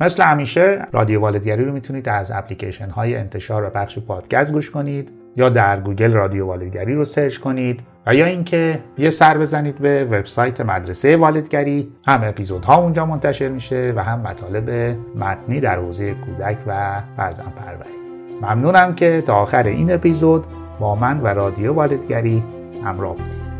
مثل 0.00 0.22
همیشه 0.22 0.86
رادیو 0.92 1.20
والدگری 1.20 1.64
رو 1.64 1.72
می‌تونید 1.72 2.08
از 2.08 2.30
اپلیکیشن 2.30 2.90
های 2.90 3.16
انتشار 3.16 3.64
و 3.64 3.70
پخش 3.70 3.98
پادکست 3.98 4.52
گوش 4.52 4.70
کنید. 4.70 5.21
یا 5.36 5.48
در 5.48 5.80
گوگل 5.80 6.12
رادیو 6.12 6.46
والدگری 6.46 6.94
رو 6.94 7.04
سرچ 7.04 7.38
کنید 7.38 7.80
و 8.06 8.14
یا 8.14 8.26
اینکه 8.26 8.78
یه 8.98 9.10
سر 9.10 9.38
بزنید 9.38 9.78
به 9.78 10.04
وبسایت 10.04 10.60
مدرسه 10.60 11.16
والدگری. 11.16 11.92
هم 12.06 12.20
اپیزودها 12.24 12.76
اونجا 12.76 13.06
منتشر 13.06 13.48
میشه 13.48 13.92
و 13.96 14.02
هم 14.02 14.20
مطالب 14.20 14.96
متنی 15.16 15.60
در 15.60 15.78
حوزه 15.78 16.14
کودک 16.14 16.56
و 16.66 17.00
فرزند 17.16 17.54
پروری. 17.54 17.90
ممنونم 18.42 18.94
که 18.94 19.22
تا 19.26 19.34
آخر 19.34 19.66
این 19.66 19.92
اپیزود 19.92 20.44
با 20.80 20.94
من 20.94 21.20
و 21.20 21.26
رادیو 21.26 21.72
والدگری 21.72 22.42
همراه 22.84 23.16
بودید. 23.16 23.51